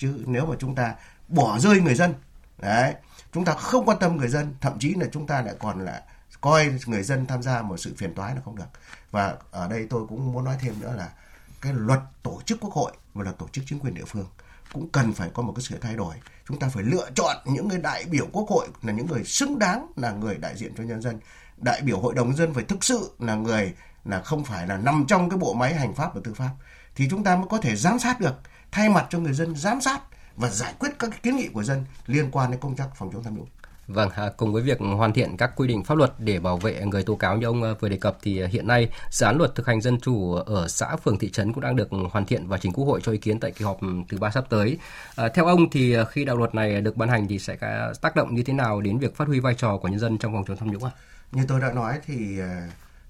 chứ 0.00 0.24
nếu 0.26 0.46
mà 0.46 0.56
chúng 0.58 0.74
ta 0.74 0.94
bỏ 1.28 1.58
rơi 1.58 1.80
người 1.80 1.94
dân, 1.94 2.14
đấy, 2.58 2.94
chúng 3.32 3.44
ta 3.44 3.54
không 3.54 3.84
quan 3.84 3.98
tâm 3.98 4.16
người 4.16 4.28
dân, 4.28 4.54
thậm 4.60 4.78
chí 4.78 4.94
là 4.94 5.06
chúng 5.12 5.26
ta 5.26 5.42
lại 5.42 5.54
còn 5.58 5.84
là 5.84 6.02
coi 6.40 6.72
người 6.86 7.02
dân 7.02 7.26
tham 7.26 7.42
gia 7.42 7.62
một 7.62 7.76
sự 7.76 7.94
phiền 7.96 8.14
toái 8.14 8.34
là 8.34 8.40
không 8.44 8.56
được. 8.56 8.68
Và 9.10 9.36
ở 9.50 9.68
đây 9.68 9.86
tôi 9.90 10.06
cũng 10.08 10.32
muốn 10.32 10.44
nói 10.44 10.56
thêm 10.60 10.74
nữa 10.80 10.94
là 10.96 11.08
cái 11.60 11.72
luật 11.72 12.00
tổ 12.22 12.40
chức 12.44 12.60
quốc 12.60 12.72
hội 12.72 12.92
và 13.14 13.24
luật 13.24 13.38
tổ 13.38 13.48
chức 13.52 13.64
chính 13.66 13.80
quyền 13.80 13.94
địa 13.94 14.04
phương 14.04 14.26
cũng 14.72 14.88
cần 14.88 15.12
phải 15.12 15.30
có 15.34 15.42
một 15.42 15.52
cái 15.56 15.62
sự 15.62 15.78
thay 15.80 15.96
đổi. 15.96 16.14
Chúng 16.48 16.58
ta 16.58 16.68
phải 16.68 16.84
lựa 16.84 17.10
chọn 17.14 17.36
những 17.44 17.68
người 17.68 17.78
đại 17.78 18.04
biểu 18.10 18.26
quốc 18.32 18.48
hội 18.48 18.68
là 18.82 18.92
những 18.92 19.06
người 19.06 19.24
xứng 19.24 19.58
đáng, 19.58 19.86
là 19.96 20.10
người 20.12 20.36
đại 20.36 20.56
diện 20.56 20.72
cho 20.76 20.84
nhân 20.84 21.02
dân. 21.02 21.20
Đại 21.56 21.80
biểu 21.82 22.00
hội 22.00 22.14
đồng 22.14 22.36
dân 22.36 22.54
phải 22.54 22.64
thực 22.64 22.84
sự 22.84 23.10
là 23.18 23.34
người 23.34 23.74
là 24.04 24.22
không 24.22 24.44
phải 24.44 24.66
là 24.66 24.76
nằm 24.76 25.04
trong 25.08 25.30
cái 25.30 25.38
bộ 25.38 25.54
máy 25.54 25.74
hành 25.74 25.94
pháp 25.94 26.14
và 26.14 26.20
tư 26.24 26.34
pháp 26.34 26.50
thì 26.94 27.08
chúng 27.10 27.24
ta 27.24 27.36
mới 27.36 27.46
có 27.50 27.58
thể 27.58 27.76
giám 27.76 27.98
sát 27.98 28.20
được 28.20 28.34
thay 28.72 28.88
mặt 28.88 29.06
cho 29.10 29.18
người 29.18 29.32
dân 29.32 29.56
giám 29.56 29.80
sát 29.80 30.00
và 30.36 30.48
giải 30.48 30.74
quyết 30.78 30.90
các 30.98 31.22
kiến 31.22 31.36
nghị 31.36 31.48
của 31.48 31.62
dân 31.62 31.84
liên 32.06 32.30
quan 32.30 32.50
đến 32.50 32.60
công 32.60 32.76
tác 32.76 32.88
phòng 32.96 33.10
chống 33.12 33.22
tham 33.22 33.36
nhũng 33.36 33.48
Vâng, 33.94 34.10
à, 34.16 34.30
cùng 34.36 34.52
với 34.52 34.62
việc 34.62 34.78
hoàn 34.78 35.12
thiện 35.12 35.36
các 35.36 35.52
quy 35.56 35.68
định 35.68 35.84
pháp 35.84 35.98
luật 35.98 36.12
để 36.18 36.40
bảo 36.40 36.56
vệ 36.56 36.82
người 36.84 37.02
tố 37.02 37.16
cáo 37.16 37.36
như 37.36 37.46
ông 37.46 37.62
à, 37.62 37.70
vừa 37.80 37.88
đề 37.88 37.96
cập 37.96 38.18
thì 38.22 38.46
hiện 38.46 38.66
nay 38.66 38.88
dự 39.10 39.26
án 39.26 39.36
luật 39.38 39.54
thực 39.54 39.66
hành 39.66 39.80
dân 39.80 40.00
chủ 40.00 40.34
ở 40.34 40.68
xã 40.68 40.96
phường 40.96 41.18
thị 41.18 41.30
trấn 41.30 41.52
cũng 41.52 41.60
đang 41.60 41.76
được 41.76 41.88
hoàn 42.10 42.26
thiện 42.26 42.46
và 42.46 42.58
trình 42.58 42.72
Quốc 42.72 42.84
hội 42.84 43.00
cho 43.02 43.12
ý 43.12 43.18
kiến 43.18 43.40
tại 43.40 43.50
kỳ 43.50 43.64
họp 43.64 43.80
thứ 44.08 44.18
ba 44.18 44.30
sắp 44.30 44.44
tới. 44.48 44.78
À, 45.16 45.28
theo 45.34 45.46
ông 45.46 45.70
thì 45.70 45.96
khi 46.10 46.24
đạo 46.24 46.36
luật 46.36 46.54
này 46.54 46.80
được 46.80 46.96
ban 46.96 47.08
hành 47.08 47.28
thì 47.28 47.38
sẽ 47.38 47.56
tác 48.00 48.16
động 48.16 48.34
như 48.34 48.42
thế 48.42 48.52
nào 48.52 48.80
đến 48.80 48.98
việc 48.98 49.16
phát 49.16 49.28
huy 49.28 49.40
vai 49.40 49.54
trò 49.54 49.76
của 49.76 49.88
nhân 49.88 50.00
dân 50.00 50.18
trong 50.18 50.32
phòng 50.32 50.44
chống 50.48 50.56
tham 50.56 50.72
nhũng 50.72 50.84
ạ? 50.84 50.90
Như 51.32 51.44
tôi 51.48 51.60
đã 51.60 51.72
nói 51.72 51.98
thì 52.06 52.38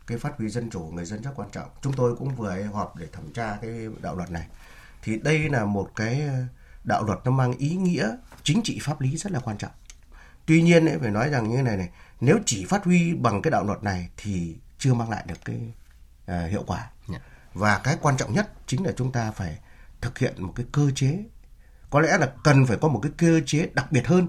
cái 0.07 0.19
phát 0.19 0.39
huy 0.39 0.49
dân 0.49 0.71
chủ 0.71 0.81
người 0.81 1.05
dân 1.05 1.23
rất 1.23 1.31
quan 1.37 1.49
trọng. 1.53 1.69
Chúng 1.83 1.93
tôi 1.93 2.17
cũng 2.17 2.35
vừa 2.35 2.63
họp 2.63 2.97
để 2.97 3.07
thẩm 3.13 3.33
tra 3.33 3.59
cái 3.63 3.89
đạo 4.03 4.17
luật 4.17 4.31
này. 4.31 4.47
Thì 5.03 5.19
đây 5.19 5.49
là 5.49 5.65
một 5.65 5.91
cái 5.97 6.29
đạo 6.85 7.05
luật 7.05 7.19
nó 7.25 7.31
mang 7.31 7.53
ý 7.53 7.77
nghĩa 7.77 8.17
chính 8.43 8.63
trị 8.65 8.79
pháp 8.83 9.01
lý 9.01 9.17
rất 9.17 9.33
là 9.33 9.41
quan 9.41 9.59
trọng 9.59 9.73
tuy 10.51 10.63
nhiên 10.63 10.87
ấy, 10.87 10.99
phải 10.99 11.11
nói 11.11 11.29
rằng 11.31 11.49
như 11.49 11.57
thế 11.57 11.63
này 11.63 11.77
này 11.77 11.89
nếu 12.21 12.39
chỉ 12.47 12.65
phát 12.65 12.85
huy 12.85 13.15
bằng 13.15 13.43
cái 13.43 13.51
đạo 13.51 13.65
luật 13.65 13.83
này 13.83 14.09
thì 14.17 14.57
chưa 14.79 14.95
mang 14.95 15.11
lại 15.11 15.25
được 15.27 15.35
cái 15.45 15.61
uh, 16.31 16.51
hiệu 16.51 16.65
quả. 16.67 16.91
Dạ. 17.09 17.19
và 17.55 17.81
cái 17.85 17.97
quan 18.01 18.17
trọng 18.17 18.33
nhất 18.33 18.51
chính 18.67 18.87
là 18.87 18.93
chúng 18.97 19.13
ta 19.13 19.31
phải 19.31 19.59
thực 20.01 20.19
hiện 20.19 20.35
một 20.39 20.53
cái 20.57 20.67
cơ 20.73 20.91
chế 20.95 21.19
có 21.91 22.01
lẽ 22.01 22.19
là 22.19 22.33
cần 22.45 22.67
phải 22.67 22.77
có 22.81 22.89
một 22.89 23.01
cái 23.03 23.13
cơ 23.19 23.41
chế 23.47 23.69
đặc 23.75 23.93
biệt 23.93 24.07
hơn 24.07 24.29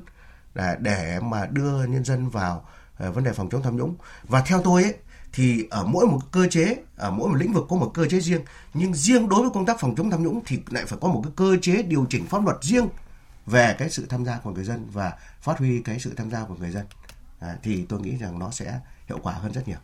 là 0.53 0.75
để 0.79 1.19
mà 1.19 1.45
đưa 1.45 1.85
nhân 1.85 2.03
dân 2.03 2.29
vào 2.29 2.69
uh, 3.07 3.15
vấn 3.15 3.23
đề 3.23 3.33
phòng 3.33 3.49
chống 3.49 3.63
tham 3.63 3.77
nhũng 3.77 3.95
và 4.23 4.41
theo 4.41 4.61
tôi 4.63 4.83
ấy 4.83 4.95
thì 5.33 5.67
ở 5.69 5.85
mỗi 5.85 6.07
một 6.07 6.19
cơ 6.31 6.47
chế 6.47 6.77
ở 6.95 7.11
mỗi 7.11 7.29
một 7.29 7.35
lĩnh 7.35 7.53
vực 7.53 7.65
có 7.69 7.75
một 7.75 7.91
cơ 7.93 8.05
chế 8.07 8.19
riêng 8.19 8.41
nhưng 8.73 8.93
riêng 8.93 9.29
đối 9.29 9.41
với 9.41 9.49
công 9.53 9.65
tác 9.65 9.79
phòng 9.79 9.95
chống 9.95 10.09
tham 10.09 10.23
nhũng 10.23 10.41
thì 10.45 10.59
lại 10.69 10.85
phải 10.85 10.99
có 11.01 11.07
một 11.07 11.21
cái 11.23 11.31
cơ 11.35 11.57
chế 11.61 11.81
điều 11.81 12.05
chỉnh 12.09 12.25
pháp 12.25 12.45
luật 12.45 12.57
riêng 12.61 12.87
về 13.45 13.75
cái 13.79 13.89
sự 13.89 14.05
tham 14.09 14.25
gia 14.25 14.37
của 14.37 14.51
người 14.51 14.63
dân 14.63 14.87
và 14.93 15.13
phát 15.41 15.57
huy 15.57 15.81
cái 15.81 15.99
sự 15.99 16.13
tham 16.17 16.31
gia 16.31 16.43
của 16.43 16.55
người 16.55 16.71
dân 16.71 16.85
à, 17.39 17.57
thì 17.63 17.85
tôi 17.89 17.99
nghĩ 17.99 18.17
rằng 18.17 18.39
nó 18.39 18.51
sẽ 18.51 18.79
hiệu 19.07 19.19
quả 19.23 19.33
hơn 19.33 19.51
rất 19.51 19.67
nhiều. 19.67 19.77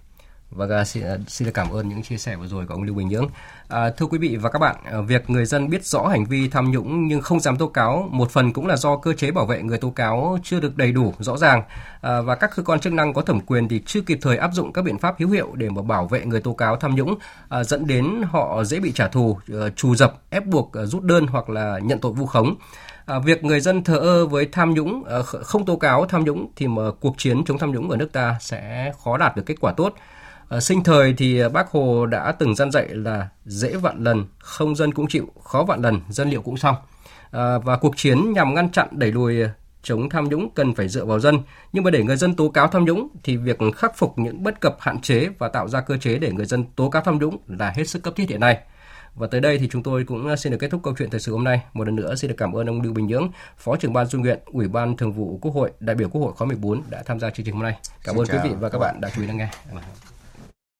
Vâng, 0.51 0.69
à, 0.69 0.86
xin, 0.86 1.03
à, 1.03 1.17
xin 1.27 1.51
cảm 1.51 1.69
ơn 1.69 1.89
những 1.89 2.03
chia 2.03 2.17
sẻ 2.17 2.36
vừa 2.36 2.47
rồi 2.47 2.65
của 2.65 2.73
ông 2.73 2.83
Lưu 2.83 2.95
Bình 2.95 3.07
Nhưỡng. 3.07 3.29
À, 3.67 3.89
thưa 3.89 4.05
quý 4.05 4.17
vị 4.17 4.36
và 4.36 4.49
các 4.49 4.60
bạn, 4.60 4.75
à, 4.86 5.01
việc 5.01 5.29
người 5.29 5.45
dân 5.45 5.69
biết 5.69 5.86
rõ 5.86 6.07
hành 6.07 6.25
vi 6.25 6.49
tham 6.49 6.71
nhũng 6.71 7.07
nhưng 7.07 7.21
không 7.21 7.39
dám 7.39 7.57
tố 7.57 7.67
cáo 7.67 8.10
một 8.12 8.31
phần 8.31 8.53
cũng 8.53 8.67
là 8.67 8.75
do 8.75 8.97
cơ 8.97 9.13
chế 9.13 9.31
bảo 9.31 9.45
vệ 9.45 9.62
người 9.62 9.77
tố 9.77 9.89
cáo 9.89 10.38
chưa 10.43 10.60
được 10.60 10.77
đầy 10.77 10.91
đủ, 10.91 11.13
rõ 11.19 11.38
ràng 11.38 11.63
à, 12.01 12.21
và 12.21 12.36
các 12.36 12.51
cơ 12.55 12.63
quan 12.63 12.79
chức 12.79 12.93
năng 12.93 13.13
có 13.13 13.21
thẩm 13.21 13.39
quyền 13.39 13.67
thì 13.67 13.81
chưa 13.86 14.01
kịp 14.01 14.19
thời 14.21 14.38
áp 14.38 14.51
dụng 14.53 14.73
các 14.73 14.81
biện 14.81 14.97
pháp 14.97 15.15
hữu 15.19 15.29
hiệu 15.29 15.51
để 15.53 15.69
mà 15.69 15.81
bảo 15.81 16.07
vệ 16.07 16.25
người 16.25 16.41
tố 16.41 16.53
cáo 16.53 16.75
tham 16.75 16.95
nhũng, 16.95 17.15
à, 17.49 17.63
dẫn 17.63 17.88
đến 17.88 18.21
họ 18.29 18.63
dễ 18.63 18.79
bị 18.79 18.91
trả 18.91 19.07
thù, 19.07 19.38
à, 19.47 19.69
trù 19.75 19.95
dập, 19.95 20.13
ép 20.29 20.45
buộc 20.45 20.71
rút 20.83 21.03
đơn 21.03 21.27
hoặc 21.27 21.49
là 21.49 21.79
nhận 21.79 21.99
tội 21.99 22.12
vu 22.13 22.25
khống. 22.25 22.55
À, 23.05 23.19
việc 23.19 23.43
người 23.43 23.60
dân 23.60 23.83
thờ 23.83 23.97
ơ 23.97 24.25
với 24.25 24.49
tham 24.51 24.73
nhũng, 24.73 25.03
à, 25.03 25.21
không 25.21 25.65
tố 25.65 25.75
cáo 25.75 26.05
tham 26.05 26.23
nhũng 26.23 26.47
thì 26.55 26.67
mà 26.67 26.81
cuộc 27.01 27.15
chiến 27.17 27.45
chống 27.45 27.57
tham 27.57 27.71
nhũng 27.71 27.89
ở 27.89 27.97
nước 27.97 28.12
ta 28.13 28.36
sẽ 28.39 28.91
khó 29.03 29.17
đạt 29.17 29.36
được 29.36 29.43
kết 29.45 29.55
quả 29.62 29.73
tốt. 29.77 29.93
À, 30.49 30.60
sinh 30.60 30.83
thời 30.83 31.13
thì 31.13 31.41
bác 31.53 31.71
Hồ 31.71 32.05
đã 32.05 32.31
từng 32.31 32.55
gian 32.55 32.71
dạy 32.71 32.88
là 32.89 33.29
dễ 33.45 33.75
vạn 33.75 34.03
lần, 34.03 34.25
không 34.39 34.75
dân 34.75 34.93
cũng 34.93 35.07
chịu, 35.07 35.27
khó 35.43 35.63
vạn 35.63 35.81
lần, 35.81 36.01
dân 36.10 36.29
liệu 36.29 36.41
cũng 36.41 36.57
xong. 36.57 36.75
À, 37.31 37.57
và 37.57 37.77
cuộc 37.77 37.97
chiến 37.97 38.33
nhằm 38.33 38.53
ngăn 38.53 38.71
chặn 38.71 38.88
đẩy 38.91 39.12
lùi 39.12 39.36
chống 39.83 40.10
tham 40.10 40.29
nhũng 40.29 40.49
cần 40.49 40.75
phải 40.75 40.88
dựa 40.88 41.05
vào 41.05 41.19
dân. 41.19 41.39
Nhưng 41.73 41.83
mà 41.83 41.91
để 41.91 42.03
người 42.03 42.17
dân 42.17 42.36
tố 42.36 42.49
cáo 42.49 42.67
tham 42.67 42.86
nhũng 42.86 43.07
thì 43.23 43.38
việc 43.38 43.57
khắc 43.75 43.97
phục 43.97 44.19
những 44.19 44.43
bất 44.43 44.62
cập 44.62 44.77
hạn 44.79 45.01
chế 45.01 45.29
và 45.39 45.47
tạo 45.47 45.67
ra 45.67 45.81
cơ 45.81 45.97
chế 45.97 46.17
để 46.17 46.31
người 46.31 46.45
dân 46.45 46.63
tố 46.75 46.89
cáo 46.89 47.01
tham 47.01 47.17
nhũng 47.17 47.38
là 47.47 47.73
hết 47.75 47.83
sức 47.83 48.03
cấp 48.03 48.13
thiết 48.15 48.29
hiện 48.29 48.39
nay. 48.39 48.57
Và 49.15 49.27
tới 49.27 49.41
đây 49.41 49.57
thì 49.57 49.67
chúng 49.71 49.83
tôi 49.83 50.03
cũng 50.03 50.38
xin 50.38 50.51
được 50.51 50.57
kết 50.57 50.67
thúc 50.71 50.81
câu 50.83 50.93
chuyện 50.97 51.10
thời 51.10 51.19
sự 51.19 51.31
hôm 51.31 51.43
nay. 51.43 51.62
Một 51.73 51.83
lần 51.83 51.95
nữa 51.95 52.15
xin 52.15 52.29
được 52.29 52.36
cảm 52.38 52.53
ơn 52.53 52.69
ông 52.69 52.81
Lưu 52.81 52.93
Bình 52.93 53.07
Nhưỡng, 53.07 53.31
Phó 53.57 53.75
trưởng 53.75 53.93
ban 53.93 54.05
Dung 54.05 54.21
nguyện, 54.21 54.39
Ủy 54.45 54.67
ban 54.67 54.97
Thường 54.97 55.12
vụ 55.12 55.39
Quốc 55.41 55.51
hội, 55.51 55.71
đại 55.79 55.95
biểu 55.95 56.10
Quốc 56.10 56.21
hội 56.21 56.33
khóa 56.33 56.47
14 56.47 56.81
đã 56.89 57.03
tham 57.05 57.19
gia 57.19 57.29
chương 57.29 57.45
trình 57.45 57.55
hôm 57.55 57.63
nay. 57.63 57.77
Cảm 58.03 58.15
xin 58.15 58.21
ơn 58.21 58.27
quý 58.27 58.49
vị 58.49 58.55
và 58.60 58.69
các 58.69 58.79
bạn 58.79 59.01
đã 59.01 59.10
chú 59.15 59.21
ý 59.21 59.27
lắng 59.27 59.38
nghe. 59.38 59.49